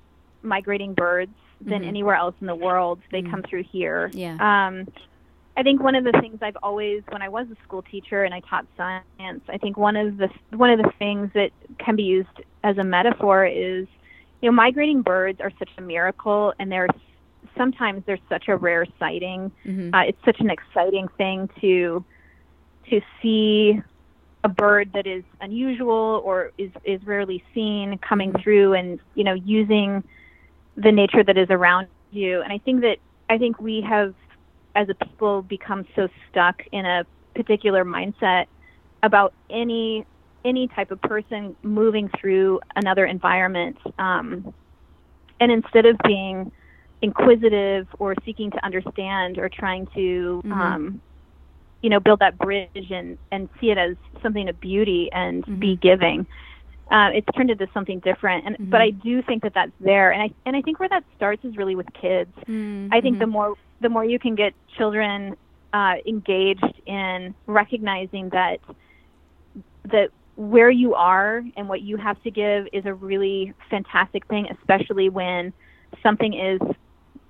migrating 0.40 0.94
birds 0.94 1.34
than 1.60 1.82
Mhm. 1.82 1.88
anywhere 1.88 2.14
else 2.14 2.34
in 2.40 2.46
the 2.46 2.54
world. 2.54 3.02
They 3.10 3.20
Mm. 3.20 3.30
come 3.30 3.42
through 3.42 3.64
here. 3.64 4.10
Yeah. 4.14 4.38
Um, 4.40 4.86
I 5.56 5.62
think 5.62 5.82
one 5.82 5.94
of 5.94 6.04
the 6.04 6.12
things 6.12 6.38
I've 6.40 6.56
always, 6.62 7.02
when 7.10 7.20
I 7.20 7.28
was 7.28 7.46
a 7.50 7.62
school 7.62 7.82
teacher 7.82 8.24
and 8.24 8.32
I 8.32 8.40
taught 8.40 8.66
science, 8.76 9.42
I 9.48 9.58
think 9.58 9.76
one 9.76 9.96
of 9.96 10.16
the 10.16 10.28
one 10.50 10.70
of 10.70 10.78
the 10.78 10.90
things 10.98 11.30
that 11.34 11.50
can 11.78 11.94
be 11.94 12.04
used 12.04 12.28
as 12.64 12.78
a 12.78 12.84
metaphor 12.84 13.44
is, 13.44 13.86
you 14.40 14.48
know, 14.48 14.52
migrating 14.52 15.02
birds 15.02 15.40
are 15.40 15.52
such 15.58 15.68
a 15.76 15.82
miracle, 15.82 16.54
and 16.58 16.72
they're 16.72 16.88
sometimes 17.56 18.02
they're 18.06 18.18
such 18.30 18.48
a 18.48 18.56
rare 18.56 18.86
sighting. 18.98 19.52
Hmm 19.64 19.90
uh, 19.94 20.02
it's 20.04 20.24
such 20.24 20.40
an 20.40 20.50
exciting 20.50 21.08
thing 21.18 21.50
to 21.60 22.02
to 22.88 23.00
see 23.20 23.80
a 24.44 24.48
bird 24.48 24.90
that 24.94 25.06
is 25.06 25.22
unusual 25.42 26.22
or 26.24 26.52
is 26.56 26.70
is 26.84 27.04
rarely 27.06 27.44
seen 27.54 27.98
coming 27.98 28.32
through 28.42 28.72
and 28.72 29.00
you 29.14 29.24
know 29.24 29.34
using 29.34 30.02
the 30.76 30.90
nature 30.90 31.22
that 31.22 31.36
is 31.36 31.48
around 31.50 31.88
you. 32.10 32.40
And 32.40 32.52
i 32.52 32.58
think 32.58 32.80
that 32.80 32.96
i 33.28 33.36
think 33.36 33.60
we 33.60 33.82
have 33.82 34.14
as 34.74 34.88
a 34.88 34.94
people 35.06 35.42
become 35.42 35.84
so 35.94 36.08
stuck 36.28 36.56
in 36.72 36.84
a 36.84 37.04
particular 37.34 37.84
mindset 37.84 38.46
about 39.02 39.34
any 39.50 40.04
any 40.44 40.66
type 40.68 40.90
of 40.90 41.00
person 41.02 41.56
moving 41.62 42.08
through 42.20 42.60
another 42.76 43.06
environment 43.06 43.76
um, 43.98 44.52
and 45.40 45.52
instead 45.52 45.86
of 45.86 45.96
being 46.04 46.50
inquisitive 47.02 47.86
or 47.98 48.14
seeking 48.24 48.50
to 48.50 48.64
understand 48.64 49.38
or 49.38 49.48
trying 49.48 49.86
to 49.94 50.40
Mhm. 50.44 50.52
um, 50.52 51.02
you 51.82 51.90
know 51.90 52.00
build 52.00 52.20
that 52.20 52.38
bridge 52.38 52.90
and 52.90 53.18
and 53.30 53.48
see 53.60 53.70
it 53.70 53.78
as 53.78 53.96
something 54.22 54.48
of 54.48 54.58
beauty 54.60 55.08
and 55.12 55.44
be 55.58 55.76
Mhm. 55.76 55.80
giving 55.80 56.26
uh, 56.90 57.10
it's 57.14 57.26
turned 57.36 57.50
into 57.50 57.66
something 57.72 58.00
different 58.00 58.44
and 58.46 58.56
but 58.70 58.80
Mhm. 58.80 58.84
i 58.84 58.90
do 58.90 59.22
think 59.22 59.42
that 59.42 59.52
that's 59.54 59.72
there 59.80 60.10
and 60.12 60.22
i 60.22 60.30
and 60.46 60.56
i 60.56 60.62
think 60.62 60.78
where 60.78 60.88
that 60.88 61.04
starts 61.14 61.44
is 61.44 61.56
really 61.56 61.74
with 61.76 61.86
kids 61.94 62.32
Mm-hmm. 62.48 62.88
I 62.92 63.00
think 63.00 63.18
the 63.18 63.26
more 63.26 63.54
the 63.82 63.88
more 63.88 64.04
you 64.04 64.18
can 64.18 64.34
get 64.34 64.54
children 64.78 65.34
uh, 65.72 65.94
engaged 66.06 66.80
in 66.86 67.34
recognizing 67.46 68.28
that 68.30 68.58
that 69.90 70.10
where 70.36 70.70
you 70.70 70.94
are 70.94 71.42
and 71.56 71.68
what 71.68 71.82
you 71.82 71.96
have 71.96 72.20
to 72.22 72.30
give 72.30 72.66
is 72.72 72.84
a 72.86 72.94
really 72.94 73.52
fantastic 73.68 74.26
thing, 74.28 74.46
especially 74.50 75.08
when 75.10 75.52
something 76.02 76.32
is 76.32 76.60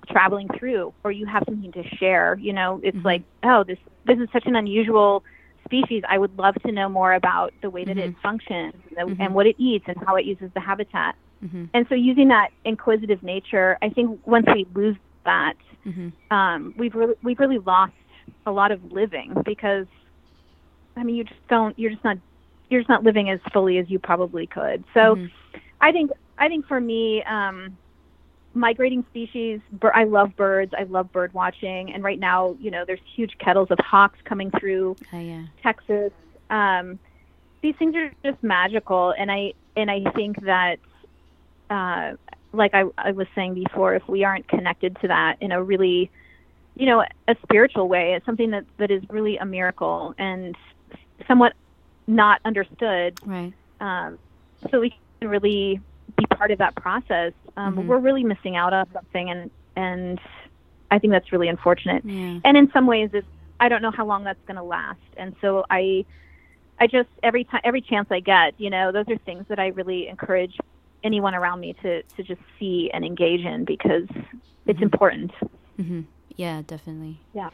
traveling 0.09 0.47
through 0.57 0.93
or 1.03 1.11
you 1.11 1.25
have 1.25 1.43
something 1.47 1.71
to 1.71 1.83
share. 1.97 2.37
You 2.39 2.53
know, 2.53 2.79
it's 2.83 2.97
Mhm. 2.97 3.05
like, 3.05 3.23
oh, 3.43 3.63
this 3.63 3.79
this 4.05 4.17
is 4.19 4.29
such 4.31 4.45
an 4.45 4.55
unusual 4.55 5.23
species. 5.65 6.03
I 6.07 6.17
would 6.17 6.37
love 6.37 6.55
to 6.65 6.71
know 6.71 6.89
more 6.89 7.13
about 7.13 7.53
the 7.61 7.69
way 7.69 7.83
that 7.85 7.97
it 7.97 8.11
Mhm. 8.11 8.21
functions 8.21 8.73
and, 8.97 9.09
Mhm. 9.11 9.17
and 9.19 9.33
what 9.33 9.47
it 9.47 9.55
eats 9.57 9.85
and 9.87 9.97
how 10.05 10.15
it 10.15 10.25
uses 10.25 10.51
the 10.53 10.59
habitat. 10.59 11.15
hmm 11.41 11.65
And 11.73 11.87
so, 11.87 11.95
using 11.95 12.27
that 12.29 12.49
inquisitive 12.65 13.21
nature, 13.23 13.77
I 13.81 13.89
think 13.89 14.19
once 14.25 14.45
we 14.53 14.65
lose 14.75 14.95
that, 15.25 15.53
hmm 15.83 16.09
um, 16.31 16.73
we've 16.77 16.95
really 16.95 17.13
we've 17.21 17.39
really 17.39 17.59
lost 17.59 17.93
a 18.45 18.51
lot 18.51 18.71
of 18.71 18.91
living 18.91 19.33
because, 19.45 19.85
I 20.97 21.03
mean, 21.03 21.15
you 21.15 21.23
just 21.23 21.47
don't 21.49 21.77
you're 21.77 21.91
just 21.91 22.03
not 22.03 22.17
you're 22.69 22.81
just 22.81 22.89
not 22.89 23.03
living 23.03 23.29
as 23.29 23.39
fully 23.51 23.77
as 23.77 23.89
you 23.89 23.99
probably 23.99 24.47
could. 24.47 24.83
So, 24.93 25.15
Mhm. 25.15 25.31
I 25.81 25.91
think 25.91 26.11
I 26.37 26.47
think 26.47 26.65
for 26.65 26.79
me, 26.79 27.23
um, 27.23 27.77
migrating 28.55 29.03
species. 29.09 29.59
I 29.93 30.03
love 30.05 30.35
birds. 30.35 30.73
I 30.77 30.83
love 30.83 31.11
bird 31.11 31.33
watching, 31.33 31.91
and 31.93 32.03
right 32.03 32.19
now, 32.19 32.55
you 32.59 32.71
know, 32.71 32.83
there's 32.85 33.01
huge 33.15 33.37
kettles 33.39 33.69
of 33.71 33.77
hawks 33.79 34.19
coming 34.25 34.49
through 34.59 34.95
Oh, 35.13 35.19
yeah. 35.19 35.43
Texas. 35.61 36.11
Um, 36.49 36.99
these 37.61 37.75
things 37.77 37.95
are 37.95 38.11
just 38.23 38.41
magical, 38.43 39.13
and 39.17 39.31
I 39.31 39.53
and 39.75 39.89
I 39.89 40.01
think 40.15 40.39
that, 40.45 40.77
uh, 41.69 42.13
like 42.53 42.73
I, 42.73 42.83
I 42.97 43.11
was 43.11 43.27
saying 43.35 43.55
before, 43.55 43.95
if 43.95 44.07
we 44.07 44.23
aren't 44.23 44.47
connected 44.47 44.95
to 45.01 45.07
that 45.07 45.37
in 45.41 45.51
a 45.51 45.61
really, 45.63 46.11
you 46.75 46.85
know, 46.85 47.03
a 47.27 47.35
spiritual 47.43 47.87
way, 47.89 48.13
it's 48.13 48.25
something 48.25 48.51
that 48.51 48.65
that 48.77 48.91
is 48.91 49.03
really 49.09 49.37
a 49.37 49.45
miracle 49.45 50.13
and 50.17 50.55
somewhat 51.27 51.53
not 52.07 52.39
understood. 52.45 53.17
Right. 53.25 53.53
Um, 53.79 54.19
so 54.71 54.79
we 54.79 54.93
can 55.21 55.29
really 55.29 55.79
be 56.17 56.25
part 56.27 56.51
of 56.51 56.59
that 56.59 56.75
process. 56.75 57.33
Um, 57.57 57.75
Mhm. 57.75 57.85
We're 57.85 57.99
really 57.99 58.23
missing 58.23 58.55
out 58.55 58.73
on 58.73 58.85
something, 58.93 59.29
and 59.29 59.51
and 59.75 60.19
I 60.91 60.99
think 60.99 61.11
that's 61.11 61.31
really 61.31 61.47
unfortunate 61.47 62.05
Yeah. 62.05 62.39
and 62.45 62.55
in 62.55 62.69
some 62.71 62.85
ways 62.85 63.09
it's 63.13 63.27
i 63.59 63.67
don't 63.67 63.81
know 63.81 63.89
how 63.91 64.05
long 64.05 64.23
that's 64.23 64.43
going 64.45 64.57
to 64.57 64.63
last 64.63 64.99
and 65.17 65.35
so 65.41 65.63
i 65.71 66.05
i 66.79 66.85
just 66.85 67.09
every 67.23 67.45
time 67.45 67.61
every 67.63 67.81
chance 67.81 68.07
i 68.11 68.19
get 68.19 68.53
you 68.59 68.69
know 68.69 68.91
those 68.91 69.05
are 69.09 69.17
things 69.25 69.45
that 69.49 69.57
i 69.59 69.67
really 69.69 70.07
encourage 70.07 70.55
anyone 71.03 71.35
around 71.35 71.59
me 71.59 71.73
to 71.81 72.01
to 72.03 72.23
just 72.23 72.41
see 72.59 72.89
and 72.93 73.03
engage 73.05 73.41
in 73.45 73.65
because 73.65 74.07
it's 74.65 74.79
Mhm. 74.79 74.83
important 74.83 75.31
hmm 75.77 76.01
Yeah, 76.35 76.61
definitely. 76.65 77.19
Yeah. 77.33 77.49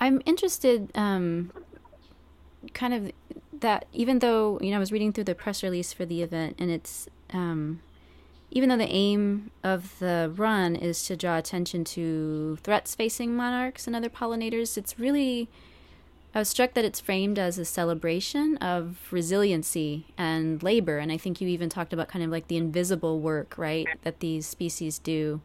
I'm 0.00 0.20
interested, 0.26 0.90
um, 0.94 1.52
kind 2.74 2.94
of 2.94 3.12
that 3.60 3.86
even 3.92 4.18
though 4.18 4.58
you 4.60 4.70
know 4.70 4.76
I 4.76 4.80
was 4.80 4.92
reading 4.92 5.12
through 5.12 5.24
the 5.24 5.34
press 5.34 5.62
release 5.62 5.92
for 5.92 6.04
the 6.04 6.22
event, 6.22 6.56
and 6.58 6.70
it's 6.70 7.08
um, 7.32 7.80
even 8.50 8.68
though 8.68 8.76
the 8.76 8.88
aim 8.90 9.50
of 9.64 9.98
the 10.00 10.32
run 10.36 10.76
is 10.76 11.04
to 11.06 11.16
draw 11.16 11.38
attention 11.38 11.84
to 11.84 12.58
threats 12.62 12.94
facing 12.94 13.34
monarchs 13.34 13.86
and 13.86 13.94
other 13.96 14.08
pollinators, 14.10 14.76
it's 14.76 14.98
really 14.98 15.48
I 16.34 16.38
was 16.38 16.48
struck 16.48 16.72
that 16.74 16.84
it's 16.84 17.00
framed 17.00 17.38
as 17.38 17.58
a 17.58 17.64
celebration 17.64 18.56
of 18.56 18.96
resiliency 19.10 20.06
and 20.16 20.62
labor, 20.62 20.98
and 20.98 21.12
I 21.12 21.18
think 21.18 21.40
you 21.40 21.48
even 21.48 21.68
talked 21.68 21.92
about 21.92 22.08
kind 22.08 22.24
of 22.24 22.30
like 22.30 22.48
the 22.48 22.56
invisible 22.56 23.20
work, 23.20 23.54
right, 23.58 23.86
that 24.02 24.20
these 24.20 24.46
species 24.46 24.98
do 24.98 25.42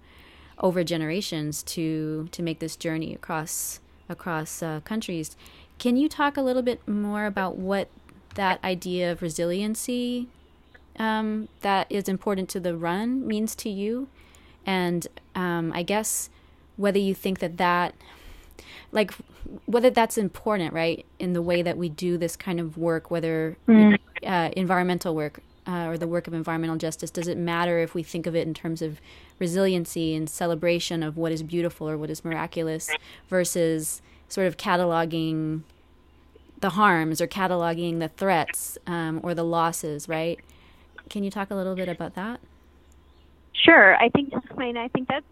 over 0.60 0.84
generations 0.84 1.62
to 1.62 2.30
to 2.32 2.42
make 2.42 2.60
this 2.60 2.76
journey 2.76 3.14
across 3.14 3.80
across 4.08 4.64
uh, 4.64 4.80
countries. 4.86 5.36
Can 5.78 5.98
you 5.98 6.08
talk 6.08 6.38
a 6.38 6.42
little 6.42 6.64
bit 6.64 6.88
more 6.88 7.26
about 7.26 7.58
what 7.58 7.90
that 8.36 8.64
idea 8.64 9.12
of 9.12 9.22
resiliency 9.22 10.28
um, 10.98 11.50
that 11.62 11.86
is 11.92 12.08
important 12.08 12.50
to 12.50 12.60
the 12.60 12.78
run 12.78 13.28
means 13.28 13.56
to 13.56 13.70
you, 13.70 14.08
and 14.66 15.06
um, 15.36 15.74
I 15.74 15.84
guess 15.84 16.30
whether 16.78 17.00
you 17.00 17.14
think 17.14 17.40
that 17.40 17.58
that 17.58 17.94
like 18.92 19.12
whether 19.66 19.90
that's 19.90 20.18
important, 20.18 20.74
right, 20.74 21.06
in 21.20 21.34
the 21.34 21.42
way 21.42 21.62
that 21.62 21.78
we 21.78 21.90
do 21.90 22.18
this 22.18 22.36
kind 22.36 22.60
of 22.60 22.78
work, 22.78 23.12
whether 23.12 23.58
Mm. 23.68 23.98
uh, 24.26 24.50
environmental 24.56 25.16
work, 25.16 25.40
uh, 25.68 25.86
or 25.88 25.98
the 25.98 26.08
work 26.08 26.28
of 26.28 26.34
environmental 26.34 26.78
justice, 26.78 27.12
does 27.12 27.28
it 27.28 27.38
matter 27.38 27.80
if 27.80 27.94
we 27.94 28.02
think 28.04 28.26
of 28.26 28.36
it 28.36 28.48
in 28.48 28.54
terms 28.54 28.82
of 28.82 29.00
resiliency 29.40 30.16
and 30.16 30.30
celebration 30.30 31.04
of 31.04 31.18
what 31.18 31.32
is 31.32 31.44
beautiful 31.44 31.88
or 31.90 31.98
what 31.98 32.10
is 32.10 32.24
miraculous 32.26 32.90
versus 33.30 34.02
sort 34.30 34.48
of 34.48 34.58
cataloging 34.58 35.62
the 36.60 36.72
harms 36.72 37.22
or 37.22 37.28
cataloging 37.28 38.00
the 38.00 38.08
threats 38.08 38.78
um, 38.88 39.20
or 39.24 39.34
the 39.36 39.44
losses, 39.44 40.10
right? 40.10 40.40
Can 41.10 41.24
you 41.24 41.30
talk 41.30 41.52
a 41.52 41.56
little 41.56 41.76
bit 41.76 41.88
about 41.88 42.16
that? 42.16 42.40
Sure. 43.54 43.96
I 43.98 44.10
think 44.10 44.34
I 44.34 44.56
mean 44.56 44.78
I 44.78 44.88
think 44.88 45.08
that's 45.08 45.26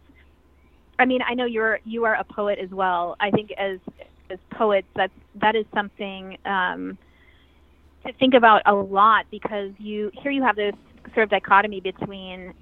I 1.00 1.06
mean 1.06 1.22
I 1.28 1.34
know 1.34 1.46
you're 1.46 1.80
you 1.86 2.06
are 2.06 2.16
a 2.16 2.24
poet 2.24 2.60
as 2.60 2.70
well. 2.70 3.16
I 3.20 3.32
think 3.32 3.52
as 3.54 3.80
as 4.30 4.40
poets 4.52 4.88
that 4.96 5.12
that 5.36 5.56
is 5.56 5.66
something 5.74 6.38
um, 6.46 6.98
to 8.06 8.14
think 8.14 8.34
about 8.34 8.62
a 8.66 8.74
lot 8.74 9.26
because 9.32 9.72
you 9.78 10.12
here 10.22 10.32
you 10.32 10.44
have 10.44 10.56
this 10.56 10.76
sort 11.14 11.24
of 11.24 11.30
dichotomy 11.30 11.80
between 11.80 12.54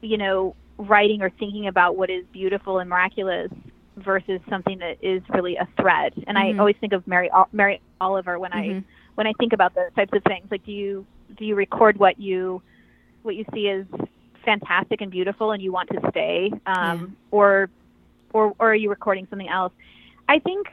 you 0.00 0.18
know 0.18 0.54
writing 0.78 1.22
or 1.22 1.30
thinking 1.30 1.66
about 1.66 1.96
what 1.96 2.10
is 2.10 2.24
beautiful 2.32 2.78
and 2.78 2.88
miraculous 2.88 3.50
versus 3.96 4.40
something 4.48 4.78
that 4.78 4.96
is 5.02 5.22
really 5.30 5.56
a 5.56 5.68
threat. 5.78 6.12
And 6.26 6.36
mm-hmm. 6.36 6.56
I 6.56 6.58
always 6.58 6.76
think 6.80 6.92
of 6.92 7.06
Mary 7.06 7.30
Mary 7.52 7.80
Oliver 8.00 8.38
when 8.38 8.50
mm-hmm. 8.52 8.78
I 8.78 8.84
when 9.14 9.26
I 9.26 9.32
think 9.38 9.52
about 9.52 9.74
those 9.74 9.92
types 9.94 10.12
of 10.14 10.22
things. 10.24 10.46
Like, 10.50 10.64
do 10.64 10.72
you 10.72 11.06
do 11.36 11.44
you 11.44 11.54
record 11.54 11.98
what 11.98 12.18
you 12.18 12.62
what 13.22 13.36
you 13.36 13.44
see 13.52 13.68
as 13.68 13.84
fantastic 14.44 15.00
and 15.00 15.10
beautiful, 15.10 15.52
and 15.52 15.62
you 15.62 15.72
want 15.72 15.88
to 15.90 16.00
stay, 16.10 16.50
um, 16.66 17.00
yeah. 17.00 17.06
or 17.30 17.70
or 18.32 18.54
or 18.58 18.72
are 18.72 18.74
you 18.74 18.90
recording 18.90 19.26
something 19.30 19.48
else? 19.48 19.72
I 20.28 20.38
think 20.38 20.68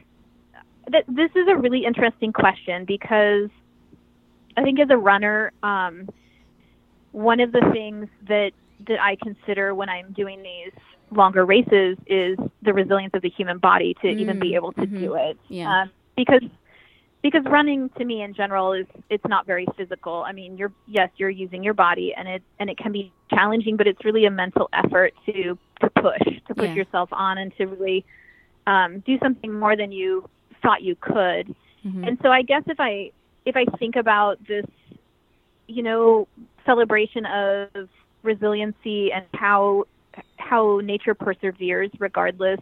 that 0.91 1.03
this 1.07 1.31
is 1.35 1.47
a 1.47 1.55
really 1.55 1.85
interesting 1.85 2.31
question 2.31 2.85
because 2.85 3.49
I 4.55 4.63
think 4.63 4.79
as 4.79 4.89
a 4.89 4.97
runner, 4.97 5.51
um, 5.63 6.09
one 7.11 7.39
of 7.39 7.51
the 7.51 7.69
things 7.71 8.07
that 8.27 8.51
that 8.87 9.01
I 9.01 9.15
consider 9.15 9.73
when 9.73 9.89
I'm 9.89 10.11
doing 10.13 10.43
these 10.43 10.73
longer 11.11 11.45
races 11.45 11.97
is 12.05 12.37
the 12.61 12.73
resilience 12.73 13.13
of 13.13 13.21
the 13.21 13.29
human 13.29 13.57
body 13.57 13.95
to 14.01 14.07
mm, 14.07 14.19
even 14.19 14.39
be 14.39 14.51
mm, 14.51 14.55
able 14.55 14.73
to 14.73 14.81
mm-hmm. 14.81 14.99
do 14.99 15.15
it. 15.15 15.37
Yeah. 15.47 15.83
Um, 15.83 15.91
because 16.15 16.43
because 17.29 17.45
running 17.51 17.89
to 17.97 18.05
me 18.05 18.21
in 18.21 18.33
general 18.33 18.73
is 18.73 18.85
it's 19.09 19.25
not 19.27 19.45
very 19.45 19.67
physical. 19.75 20.23
I 20.25 20.31
mean, 20.31 20.57
you're 20.57 20.71
yes, 20.87 21.09
you're 21.17 21.29
using 21.29 21.63
your 21.63 21.73
body 21.73 22.13
and 22.15 22.27
it 22.27 22.43
and 22.59 22.69
it 22.69 22.77
can 22.77 22.91
be 22.91 23.11
challenging, 23.29 23.77
but 23.77 23.87
it's 23.87 24.03
really 24.05 24.25
a 24.25 24.31
mental 24.31 24.69
effort 24.73 25.13
to 25.25 25.57
to 25.81 25.89
push, 25.89 26.35
to 26.47 26.55
push 26.55 26.69
yeah. 26.69 26.73
yourself 26.73 27.09
on 27.11 27.37
and 27.37 27.55
to 27.57 27.65
really 27.65 28.05
um, 28.65 28.99
do 29.05 29.17
something 29.19 29.51
more 29.51 29.75
than 29.75 29.91
you 29.91 30.29
thought 30.61 30.81
you 30.81 30.95
could. 30.95 31.53
Mm-hmm. 31.85 32.03
And 32.03 32.17
so 32.21 32.29
I 32.29 32.41
guess 32.41 32.63
if 32.67 32.79
I 32.79 33.11
if 33.45 33.55
I 33.55 33.65
think 33.77 33.95
about 33.95 34.39
this, 34.47 34.65
you 35.67 35.83
know, 35.83 36.27
celebration 36.65 37.25
of 37.25 37.89
resiliency 38.23 39.11
and 39.11 39.25
how 39.33 39.85
how 40.37 40.79
nature 40.83 41.13
perseveres 41.13 41.91
regardless. 41.99 42.59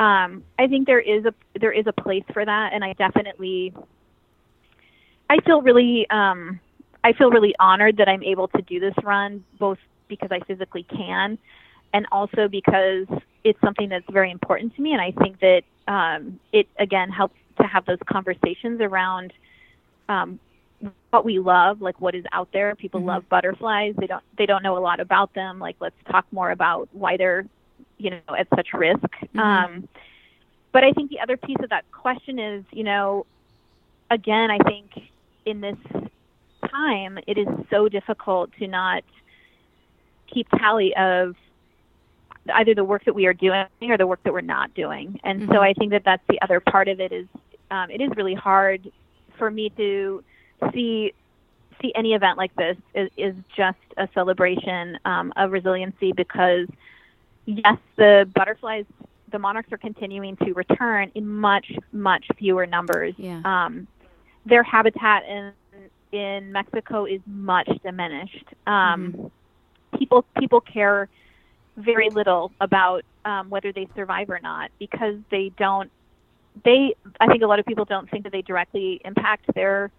Um, 0.00 0.42
I 0.58 0.66
think 0.66 0.86
there 0.86 1.00
is 1.00 1.24
a 1.24 1.34
there 1.60 1.72
is 1.72 1.86
a 1.86 1.92
place 1.92 2.24
for 2.32 2.44
that, 2.44 2.72
and 2.72 2.84
I 2.84 2.94
definitely 2.94 3.72
I 5.30 5.38
feel 5.40 5.62
really 5.62 6.08
um, 6.10 6.58
I 7.04 7.12
feel 7.12 7.30
really 7.30 7.54
honored 7.60 7.96
that 7.98 8.08
I'm 8.08 8.22
able 8.22 8.48
to 8.48 8.62
do 8.62 8.80
this 8.80 8.94
run, 9.02 9.44
both 9.58 9.78
because 10.08 10.30
I 10.32 10.40
physically 10.40 10.84
can, 10.84 11.38
and 11.92 12.06
also 12.10 12.48
because 12.48 13.06
it's 13.44 13.60
something 13.60 13.88
that's 13.88 14.08
very 14.10 14.30
important 14.30 14.74
to 14.76 14.82
me, 14.82 14.92
and 14.92 15.00
I 15.00 15.12
think 15.12 15.40
that 15.40 15.62
um, 15.86 16.40
it 16.52 16.66
again 16.78 17.10
helps 17.10 17.36
to 17.60 17.64
have 17.64 17.86
those 17.86 17.98
conversations 18.06 18.80
around 18.80 19.32
um, 20.08 20.40
what 21.10 21.24
we 21.24 21.38
love, 21.38 21.80
like 21.80 22.00
what 22.00 22.14
is 22.14 22.24
out 22.32 22.48
there. 22.52 22.74
People 22.74 23.00
mm-hmm. 23.00 23.10
love 23.10 23.28
butterflies. 23.28 23.94
They 23.98 24.06
don't 24.06 24.24
they 24.36 24.46
don't 24.46 24.62
know 24.62 24.76
a 24.76 24.80
lot 24.80 25.00
about 25.00 25.34
them. 25.34 25.58
Like 25.58 25.76
let's 25.80 25.96
talk 26.10 26.26
more 26.32 26.50
about 26.50 26.88
why 26.92 27.16
they're, 27.16 27.46
you 27.98 28.10
know, 28.10 28.20
at 28.36 28.48
such 28.54 28.68
risk. 28.72 29.02
Mm-hmm. 29.02 29.38
Um, 29.38 29.88
but 30.72 30.84
I 30.84 30.92
think 30.92 31.10
the 31.10 31.20
other 31.20 31.36
piece 31.36 31.56
of 31.62 31.70
that 31.70 31.90
question 31.92 32.38
is, 32.38 32.64
you 32.72 32.84
know, 32.84 33.26
again, 34.10 34.50
I 34.50 34.58
think 34.58 34.90
in 35.46 35.60
this 35.60 35.76
time 36.68 37.18
it 37.26 37.38
is 37.38 37.46
so 37.70 37.88
difficult 37.88 38.50
to 38.58 38.66
not 38.66 39.04
keep 40.32 40.48
tally 40.50 40.94
of 40.96 41.36
either 42.52 42.74
the 42.74 42.84
work 42.84 43.04
that 43.04 43.14
we 43.14 43.26
are 43.26 43.32
doing 43.32 43.66
or 43.82 43.96
the 43.96 44.06
work 44.06 44.22
that 44.24 44.32
we're 44.32 44.40
not 44.40 44.74
doing. 44.74 45.20
And 45.24 45.42
mm-hmm. 45.42 45.52
so 45.52 45.60
I 45.60 45.72
think 45.74 45.92
that 45.92 46.02
that's 46.04 46.22
the 46.28 46.40
other 46.42 46.60
part 46.60 46.88
of 46.88 47.00
it 47.00 47.12
is 47.12 47.26
um, 47.70 47.90
it 47.90 48.00
is 48.00 48.10
really 48.16 48.34
hard 48.34 48.90
for 49.38 49.50
me 49.50 49.70
to 49.70 50.22
see 50.72 51.12
see 51.82 51.92
any 51.94 52.14
event 52.14 52.38
like 52.38 52.54
this 52.56 52.76
is, 52.94 53.10
is 53.16 53.34
just 53.56 53.78
a 53.96 54.08
celebration 54.14 54.98
um, 55.04 55.32
of 55.36 55.50
resiliency 55.50 56.12
because 56.12 56.68
yes, 57.46 57.78
the 57.96 58.28
butterflies, 58.34 58.84
the 59.30 59.38
monarchs 59.38 59.72
are 59.72 59.78
continuing 59.78 60.36
to 60.38 60.52
return 60.52 61.10
in 61.14 61.26
much 61.26 61.72
much 61.92 62.26
fewer 62.38 62.66
numbers. 62.66 63.14
Yeah. 63.16 63.40
Um, 63.44 63.86
their 64.46 64.62
habitat 64.62 65.24
in 65.26 65.52
in 66.12 66.52
Mexico 66.52 67.04
is 67.04 67.20
much 67.26 67.68
diminished. 67.82 68.46
Um, 68.66 69.12
mm-hmm. 69.12 69.98
People 69.98 70.24
people 70.38 70.60
care 70.60 71.08
very 71.76 72.10
little 72.10 72.52
about 72.60 73.04
um, 73.24 73.50
whether 73.50 73.72
they 73.72 73.88
survive 73.96 74.30
or 74.30 74.40
not 74.40 74.70
because 74.78 75.16
they 75.30 75.50
don't. 75.56 75.90
They 76.64 76.94
I 77.20 77.26
think 77.26 77.42
a 77.42 77.46
lot 77.46 77.58
of 77.58 77.66
people 77.66 77.84
don't 77.84 78.08
think 78.10 78.24
that 78.24 78.32
they 78.32 78.42
directly 78.42 79.00
impact 79.04 79.52
their 79.54 79.90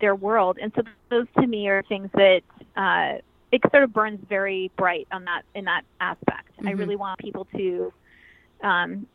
their 0.00 0.14
world. 0.14 0.58
And 0.60 0.72
so 0.74 0.82
those 1.10 1.26
to 1.40 1.46
me 1.46 1.68
are 1.68 1.82
things 1.82 2.10
that 2.12 2.42
uh, 2.76 3.20
it 3.52 3.62
sort 3.70 3.84
of 3.84 3.92
burns 3.92 4.20
very 4.28 4.70
bright 4.76 5.06
on 5.12 5.24
that 5.24 5.42
in 5.54 5.64
that 5.64 5.82
aspect. 6.00 6.43
Mm-hmm. 6.64 6.76
I 6.76 6.80
really 6.80 6.96
want 6.96 7.20
people 7.20 7.46
to 7.56 7.92
um, 8.62 9.06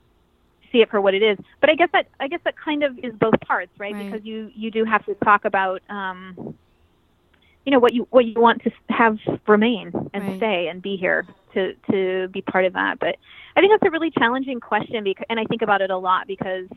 see 0.72 0.80
it 0.80 0.90
for 0.90 1.02
what 1.02 1.14
it 1.14 1.24
is. 1.24 1.38
But 1.62 1.70
I 1.70 1.76
guess 1.76 1.90
that 1.94 2.08
I 2.20 2.28
guess 2.28 2.42
that 2.46 2.56
kind 2.58 2.84
of 2.84 2.98
is 3.00 3.14
both 3.14 3.40
parts, 3.42 3.72
right? 3.78 3.94
right. 3.94 4.12
Because 4.12 4.26
you 4.26 4.52
you 4.56 4.72
do 4.72 4.86
have 4.86 5.06
to 5.06 5.16
talk 5.16 5.46
about 5.46 5.82
um, 5.90 6.56
you 7.66 7.72
know 7.72 7.80
what 7.80 7.94
you 7.94 8.08
what 8.10 8.26
you 8.26 8.40
want 8.40 8.64
to 8.64 8.72
have 8.90 9.18
remain 9.48 9.92
and 10.14 10.24
right. 10.24 10.38
stay 10.38 10.68
and 10.68 10.82
be 10.82 10.98
here 10.98 11.26
to 11.54 11.74
to 11.92 12.28
be 12.30 12.42
part 12.42 12.66
of 12.66 12.74
that. 12.74 13.00
But 13.00 13.18
I 13.56 13.60
think 13.60 13.72
that's 13.72 13.88
a 13.88 13.92
really 13.92 14.12
challenging 14.12 14.60
question 14.60 15.04
because 15.04 15.26
and 15.30 15.40
I 15.40 15.46
think 15.46 15.62
about 15.62 15.82
it 15.82 15.90
a 15.90 15.98
lot 15.98 16.28
because 16.28 16.68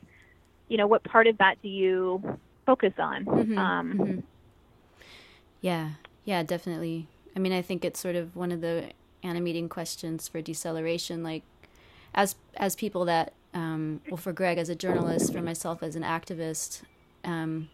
you 0.69 0.77
know 0.77 0.87
what 0.87 1.05
part 1.05 1.27
of 1.27 1.39
that 1.39 1.61
do 1.63 1.69
you 1.69 2.39
focus 2.67 2.93
on. 2.99 3.25
Mm-hmm, 3.25 3.59
um, 3.59 3.93
mm-hmm. 3.93 4.21
Yeah, 5.61 5.91
yeah, 6.25 6.43
definitely. 6.43 7.09
I 7.35 7.39
mean, 7.39 7.53
I 7.53 7.63
think 7.63 7.85
it's 7.85 8.01
sort 8.01 8.17
of 8.17 8.35
one 8.37 8.53
of 8.53 8.61
the 8.61 8.91
animating 9.23 9.69
questions 9.69 10.29
for 10.29 10.41
deceleration. 10.41 11.23
Like, 11.23 11.43
as 12.15 12.37
as 12.57 12.77
people 12.77 13.05
that, 13.07 13.33
um, 13.55 14.01
well, 14.09 14.17
for 14.17 14.33
Greg 14.33 14.59
as 14.59 14.69
a 14.69 14.75
journalist, 14.75 15.33
for 15.33 15.43
myself 15.43 15.83
as 15.83 15.97
an 15.97 16.03
activist, 16.03 16.83
um, 17.25 17.71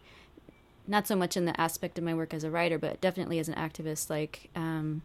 not 0.87 1.07
so 1.07 1.15
much 1.15 1.35
in 1.37 1.45
the 1.45 1.59
aspect 1.59 1.97
of 1.97 2.03
my 2.03 2.13
work 2.13 2.33
as 2.33 2.43
a 2.43 2.51
writer, 2.51 2.77
but 2.77 3.01
definitely 3.01 3.39
as 3.39 3.47
an 3.49 3.55
activist. 3.55 4.09
Like, 4.09 4.49
um, 4.55 5.01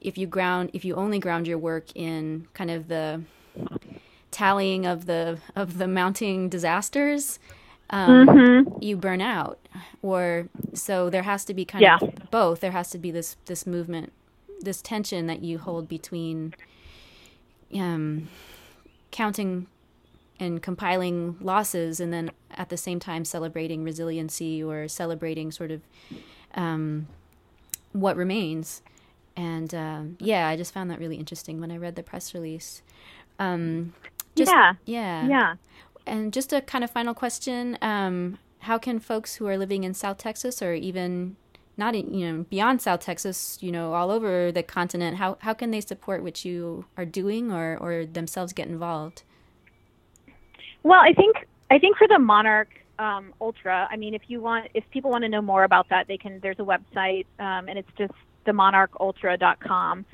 if 0.00 0.18
you 0.18 0.26
ground, 0.26 0.70
if 0.72 0.84
you 0.84 0.94
only 0.94 1.18
ground 1.18 1.46
your 1.46 1.58
work 1.58 1.86
in 1.94 2.46
kind 2.54 2.70
of 2.70 2.88
the 2.88 3.22
tallying 4.34 4.84
of 4.84 5.06
the 5.06 5.38
of 5.54 5.78
the 5.78 5.86
mounting 5.86 6.48
disasters 6.48 7.38
um, 7.90 8.26
mm-hmm. 8.26 8.82
you 8.82 8.96
burn 8.96 9.20
out 9.20 9.60
or 10.02 10.48
so 10.72 11.08
there 11.08 11.22
has 11.22 11.44
to 11.44 11.54
be 11.54 11.64
kind 11.64 11.82
yeah. 11.82 11.98
of 12.02 12.30
both 12.32 12.58
there 12.58 12.72
has 12.72 12.90
to 12.90 12.98
be 12.98 13.12
this 13.12 13.36
this 13.46 13.64
movement 13.64 14.12
this 14.64 14.82
tension 14.82 15.26
that 15.26 15.42
you 15.42 15.58
hold 15.58 15.88
between 15.88 16.54
um, 17.74 18.28
counting 19.10 19.66
and 20.40 20.62
compiling 20.62 21.36
losses 21.40 22.00
and 22.00 22.12
then 22.12 22.30
at 22.50 22.68
the 22.68 22.76
same 22.76 22.98
time 22.98 23.24
celebrating 23.24 23.84
resiliency 23.84 24.62
or 24.62 24.88
celebrating 24.88 25.52
sort 25.52 25.70
of 25.70 25.82
um, 26.54 27.06
what 27.92 28.16
remains. 28.16 28.82
And 29.36 29.74
um, 29.74 30.16
yeah 30.20 30.46
i 30.46 30.54
just 30.54 30.72
found 30.72 30.92
that 30.92 31.00
really 31.00 31.16
interesting 31.16 31.60
when 31.60 31.72
i 31.72 31.76
read 31.76 31.96
the 31.96 32.04
press 32.04 32.34
release. 32.34 32.82
Um, 33.38 33.94
just, 34.34 34.50
yeah. 34.50 34.74
yeah. 34.84 35.26
Yeah. 35.26 35.54
And 36.06 36.32
just 36.32 36.52
a 36.52 36.60
kind 36.60 36.84
of 36.84 36.90
final 36.90 37.14
question: 37.14 37.78
um, 37.80 38.38
How 38.60 38.78
can 38.78 38.98
folks 38.98 39.36
who 39.36 39.46
are 39.46 39.56
living 39.56 39.84
in 39.84 39.94
South 39.94 40.18
Texas, 40.18 40.60
or 40.60 40.74
even 40.74 41.36
not, 41.76 41.94
in, 41.94 42.14
you 42.14 42.32
know, 42.32 42.46
beyond 42.48 42.80
South 42.82 43.00
Texas, 43.00 43.58
you 43.60 43.72
know, 43.72 43.94
all 43.94 44.10
over 44.10 44.52
the 44.52 44.62
continent, 44.62 45.16
how 45.16 45.36
how 45.40 45.54
can 45.54 45.70
they 45.70 45.80
support 45.80 46.22
what 46.22 46.44
you 46.44 46.84
are 46.96 47.04
doing, 47.04 47.50
or 47.50 47.76
or 47.78 48.06
themselves 48.06 48.52
get 48.52 48.68
involved? 48.68 49.22
Well, 50.82 51.00
I 51.00 51.12
think 51.12 51.46
I 51.70 51.78
think 51.78 51.96
for 51.96 52.06
the 52.06 52.18
Monarch 52.18 52.68
um, 52.98 53.32
Ultra, 53.40 53.88
I 53.90 53.96
mean, 53.96 54.14
if 54.14 54.22
you 54.28 54.40
want, 54.40 54.68
if 54.74 54.88
people 54.90 55.10
want 55.10 55.22
to 55.22 55.28
know 55.28 55.42
more 55.42 55.64
about 55.64 55.88
that, 55.88 56.06
they 56.06 56.16
can. 56.16 56.40
There's 56.40 56.58
a 56.58 56.62
website, 56.62 57.26
um, 57.38 57.68
and 57.68 57.78
it's 57.78 57.90
just 57.98 58.12
themonarchultra.com. 58.46 60.04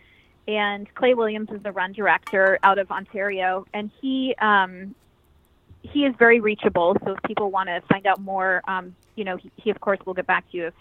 And 0.48 0.94
Clay 0.94 1.14
Williams 1.14 1.50
is 1.50 1.62
the 1.62 1.72
run 1.72 1.92
director 1.92 2.58
out 2.62 2.78
of 2.78 2.90
Ontario, 2.90 3.66
and 3.74 3.90
he 4.00 4.34
um, 4.40 4.94
he 5.82 6.04
is 6.04 6.14
very 6.18 6.40
reachable. 6.40 6.96
So 7.04 7.12
if 7.12 7.22
people 7.24 7.50
want 7.50 7.68
to 7.68 7.82
find 7.88 8.06
out 8.06 8.20
more, 8.20 8.62
um, 8.66 8.94
you 9.16 9.24
know, 9.24 9.36
he, 9.36 9.50
he, 9.56 9.70
of 9.70 9.80
course 9.80 9.98
will 10.04 10.14
get 10.14 10.26
back 10.26 10.50
to 10.50 10.56
you 10.56 10.66
if 10.68 10.74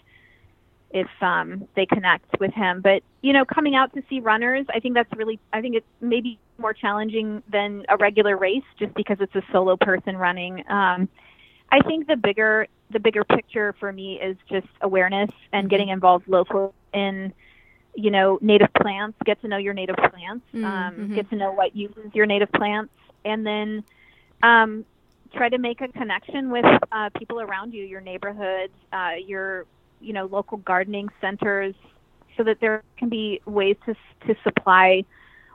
if 0.90 1.08
um, 1.20 1.66
they 1.76 1.86
connect 1.86 2.38
with 2.40 2.52
him. 2.52 2.80
But 2.80 3.02
you 3.22 3.32
know, 3.32 3.44
coming 3.44 3.74
out 3.74 3.92
to 3.94 4.02
see 4.08 4.20
runners, 4.20 4.66
I 4.74 4.80
think 4.80 4.94
that's 4.94 5.12
really, 5.16 5.38
I 5.52 5.60
think 5.60 5.76
it's 5.76 5.86
maybe 6.00 6.38
more 6.58 6.72
challenging 6.72 7.42
than 7.50 7.84
a 7.88 7.96
regular 7.96 8.36
race, 8.36 8.64
just 8.78 8.94
because 8.94 9.18
it's 9.20 9.34
a 9.34 9.42
solo 9.52 9.76
person 9.76 10.16
running. 10.16 10.64
Um, 10.68 11.08
I 11.70 11.80
think 11.80 12.06
the 12.06 12.16
bigger 12.16 12.66
the 12.90 12.98
bigger 12.98 13.24
picture 13.24 13.74
for 13.78 13.92
me 13.92 14.20
is 14.20 14.36
just 14.50 14.66
awareness 14.80 15.30
and 15.52 15.70
getting 15.70 15.88
involved 15.88 16.26
local 16.28 16.74
in 16.92 17.32
you 17.94 18.10
know 18.10 18.38
native 18.40 18.72
plants 18.82 19.16
get 19.24 19.40
to 19.40 19.48
know 19.48 19.56
your 19.56 19.74
native 19.74 19.96
plants 19.96 20.44
um, 20.62 20.94
Mm-hmm. 20.98 21.14
get 21.14 21.28
to 21.30 21.36
know 21.36 21.52
what 21.52 21.74
uses 21.74 22.12
your 22.14 22.26
native 22.26 22.50
plants 22.52 22.92
and 23.24 23.46
then 23.46 23.84
um, 24.42 24.84
try 25.34 25.48
to 25.48 25.58
make 25.58 25.80
a 25.80 25.88
connection 25.88 26.50
with 26.50 26.64
uh, 26.92 27.10
people 27.18 27.40
around 27.40 27.72
you 27.72 27.84
your 27.84 28.00
neighborhoods 28.00 28.72
uh, 28.92 29.12
your 29.24 29.66
you 30.00 30.12
know 30.12 30.26
local 30.26 30.58
gardening 30.58 31.08
centers 31.20 31.74
so 32.36 32.44
that 32.44 32.60
there 32.60 32.82
can 32.96 33.08
be 33.08 33.40
ways 33.46 33.76
to 33.86 33.94
to 34.26 34.34
supply 34.42 35.04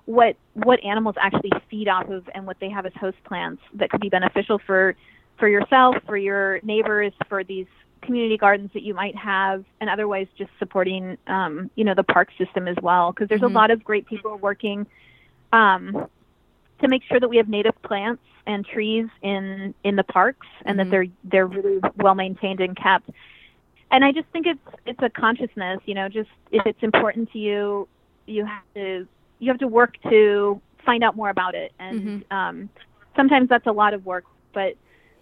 what 0.05 0.35
what 0.53 0.83
animals 0.83 1.15
actually 1.19 1.51
feed 1.69 1.87
off 1.87 2.07
of 2.09 2.29
and 2.35 2.45
what 2.45 2.59
they 2.59 2.69
have 2.69 2.85
as 2.85 2.93
host 2.99 3.17
plants 3.23 3.61
that 3.73 3.89
could 3.89 4.01
be 4.01 4.09
beneficial 4.09 4.59
for 4.59 4.95
for 5.37 5.49
yourself, 5.49 5.95
for 6.05 6.15
your 6.17 6.59
neighbors, 6.63 7.11
for 7.27 7.43
these 7.43 7.65
community 8.01 8.37
gardens 8.37 8.69
that 8.73 8.83
you 8.83 8.93
might 8.93 9.15
have, 9.15 9.65
and 9.81 9.89
otherwise 9.89 10.27
just 10.37 10.51
supporting, 10.59 11.17
um, 11.27 11.69
you 11.75 11.83
know, 11.83 11.93
the 11.93 12.03
park 12.03 12.29
system 12.37 12.67
as 12.67 12.77
well. 12.81 13.11
Because 13.11 13.27
there's 13.27 13.41
Mhm. 13.41 13.51
a 13.51 13.53
lot 13.53 13.71
of 13.71 13.83
great 13.83 14.05
people 14.05 14.37
working 14.37 14.85
um, 15.51 16.07
to 16.79 16.87
make 16.87 17.03
sure 17.03 17.19
that 17.19 17.27
we 17.29 17.37
have 17.37 17.47
native 17.49 17.79
plants 17.81 18.23
and 18.45 18.65
trees 18.65 19.07
in 19.21 19.73
in 19.83 19.95
the 19.95 20.03
parks, 20.03 20.47
and 20.65 20.77
Mhm. 20.77 20.83
that 20.83 20.89
they're 20.91 21.07
they're 21.23 21.47
really 21.47 21.79
well 21.97 22.15
maintained 22.15 22.61
and 22.61 22.75
kept. 22.75 23.09
And 23.91 24.03
I 24.03 24.11
just 24.11 24.27
think 24.29 24.45
it's 24.47 24.75
it's 24.85 25.01
a 25.01 25.09
consciousness, 25.09 25.79
you 25.85 25.93
know, 25.93 26.09
just 26.09 26.29
if 26.51 26.65
it's 26.65 26.81
important 26.81 27.31
to 27.33 27.39
you, 27.39 27.87
you 28.25 28.45
have 28.45 28.63
to 28.75 29.07
you 29.39 29.51
have 29.51 29.59
to 29.59 29.67
work 29.67 29.95
to 30.09 30.61
find 30.85 31.03
out 31.03 31.15
more 31.15 31.29
about 31.29 31.55
it. 31.55 31.71
And 31.79 32.23
um, 32.31 32.69
sometimes 33.15 33.49
that's 33.49 33.67
a 33.67 33.71
lot 33.71 33.93
of 33.93 34.05
work 34.05 34.25
but 34.55 34.75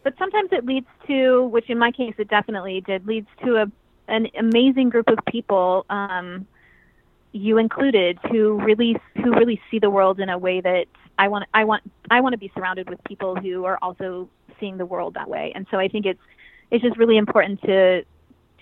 but 0.04 0.13
sometimes 0.17 0.49
it 0.54 0.65
leads 0.65 0.88
to 1.08 1.43
which 1.47 1.69
in 1.69 1.78
my 1.78 1.91
case 1.91 2.13
it 2.17 2.30
definitely 2.30 2.80
did 2.80 3.06
leads 3.06 3.28
to 3.43 3.58
a 3.58 3.65
an 4.08 4.28
amazing 4.38 4.89
group 4.89 5.10
of 5.10 5.17
people 5.30 5.86
um, 5.89 6.45
you 7.34 7.58
included 7.58 8.17
who 8.32 8.62
really 8.63 8.95
who 9.15 9.34
really 9.34 9.60
see 9.69 9.80
the 9.80 9.89
world 9.89 10.21
in 10.21 10.30
a 10.30 10.38
way 10.38 10.62
that 10.62 10.86
I 11.17 11.28
want 11.28 11.45
I 11.54 11.65
want 11.65 11.84
I 12.10 12.21
want 12.21 12.34
to 12.34 12.38
be 12.38 12.52
surrounded 12.56 12.89
with 12.89 13.04
people 13.04 13.36
who 13.36 13.65
are 13.65 13.78
also 13.82 14.30
seeing 14.60 14.78
the 14.78 14.86
world 14.86 15.15
that 15.15 15.30
way. 15.30 15.52
And 15.56 15.65
so 15.71 15.78
I 15.78 15.88
think 15.88 16.06
it's 16.06 16.19
it's 16.69 16.84
just 16.84 16.97
really 16.97 17.17
important 17.17 17.62
to 17.63 18.04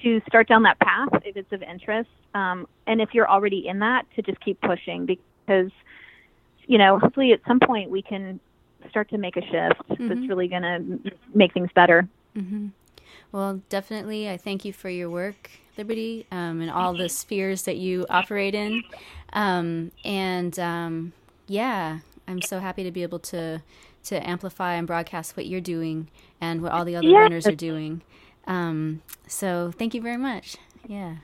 to 0.03 0.21
start 0.27 0.47
down 0.47 0.63
that 0.63 0.79
path 0.79 1.09
if 1.25 1.35
it's 1.37 1.51
of 1.51 1.61
interest 1.61 2.09
um, 2.33 2.67
and 2.87 3.01
if 3.01 3.09
you're 3.13 3.29
already 3.29 3.67
in 3.67 3.79
that 3.79 4.05
to 4.15 4.21
just 4.21 4.39
keep 4.41 4.59
pushing 4.61 5.05
because 5.05 5.71
you 6.67 6.77
know 6.77 6.99
hopefully 6.99 7.31
at 7.33 7.39
some 7.47 7.59
point 7.59 7.89
we 7.89 8.01
can 8.01 8.39
start 8.89 9.09
to 9.09 9.17
make 9.17 9.37
a 9.37 9.41
shift 9.41 9.81
Mhm. 9.89 10.07
that's 10.07 10.29
really 10.29 10.47
going 10.47 10.63
to 10.63 11.11
make 11.33 11.53
things 11.53 11.69
better 11.75 12.07
hmm 12.35 12.67
Well, 13.31 13.61
definitely, 13.69 14.29
I 14.29 14.37
thank 14.37 14.63
you 14.65 14.73
for 14.73 14.89
your 14.89 15.09
work, 15.09 15.51
Liberty, 15.77 16.25
um, 16.31 16.61
and 16.61 16.69
all 16.71 16.93
the 16.93 17.09
spheres 17.09 17.63
that 17.63 17.77
you 17.77 18.05
operate 18.09 18.55
in. 18.55 18.83
Um, 19.33 19.91
and 20.05 20.57
um, 20.59 21.13
yeah, 21.47 21.99
I'm 22.27 22.41
so 22.41 22.59
happy 22.59 22.83
to 22.83 22.91
be 22.91 23.03
able 23.03 23.19
to 23.19 23.61
to 24.05 24.27
amplify 24.29 24.73
and 24.75 24.87
broadcast 24.87 25.37
what 25.37 25.45
you're 25.45 25.61
doing 25.61 26.07
and 26.41 26.61
what 26.61 26.71
all 26.71 26.85
the 26.85 26.95
other 26.95 27.09
Yes. 27.09 27.19
runners 27.21 27.47
are 27.47 27.55
doing. 27.55 28.01
Um, 28.47 29.01
so 29.27 29.71
thank 29.77 29.93
you 29.93 30.01
very 30.01 30.17
much. 30.17 30.57
Yeah. 30.87 31.17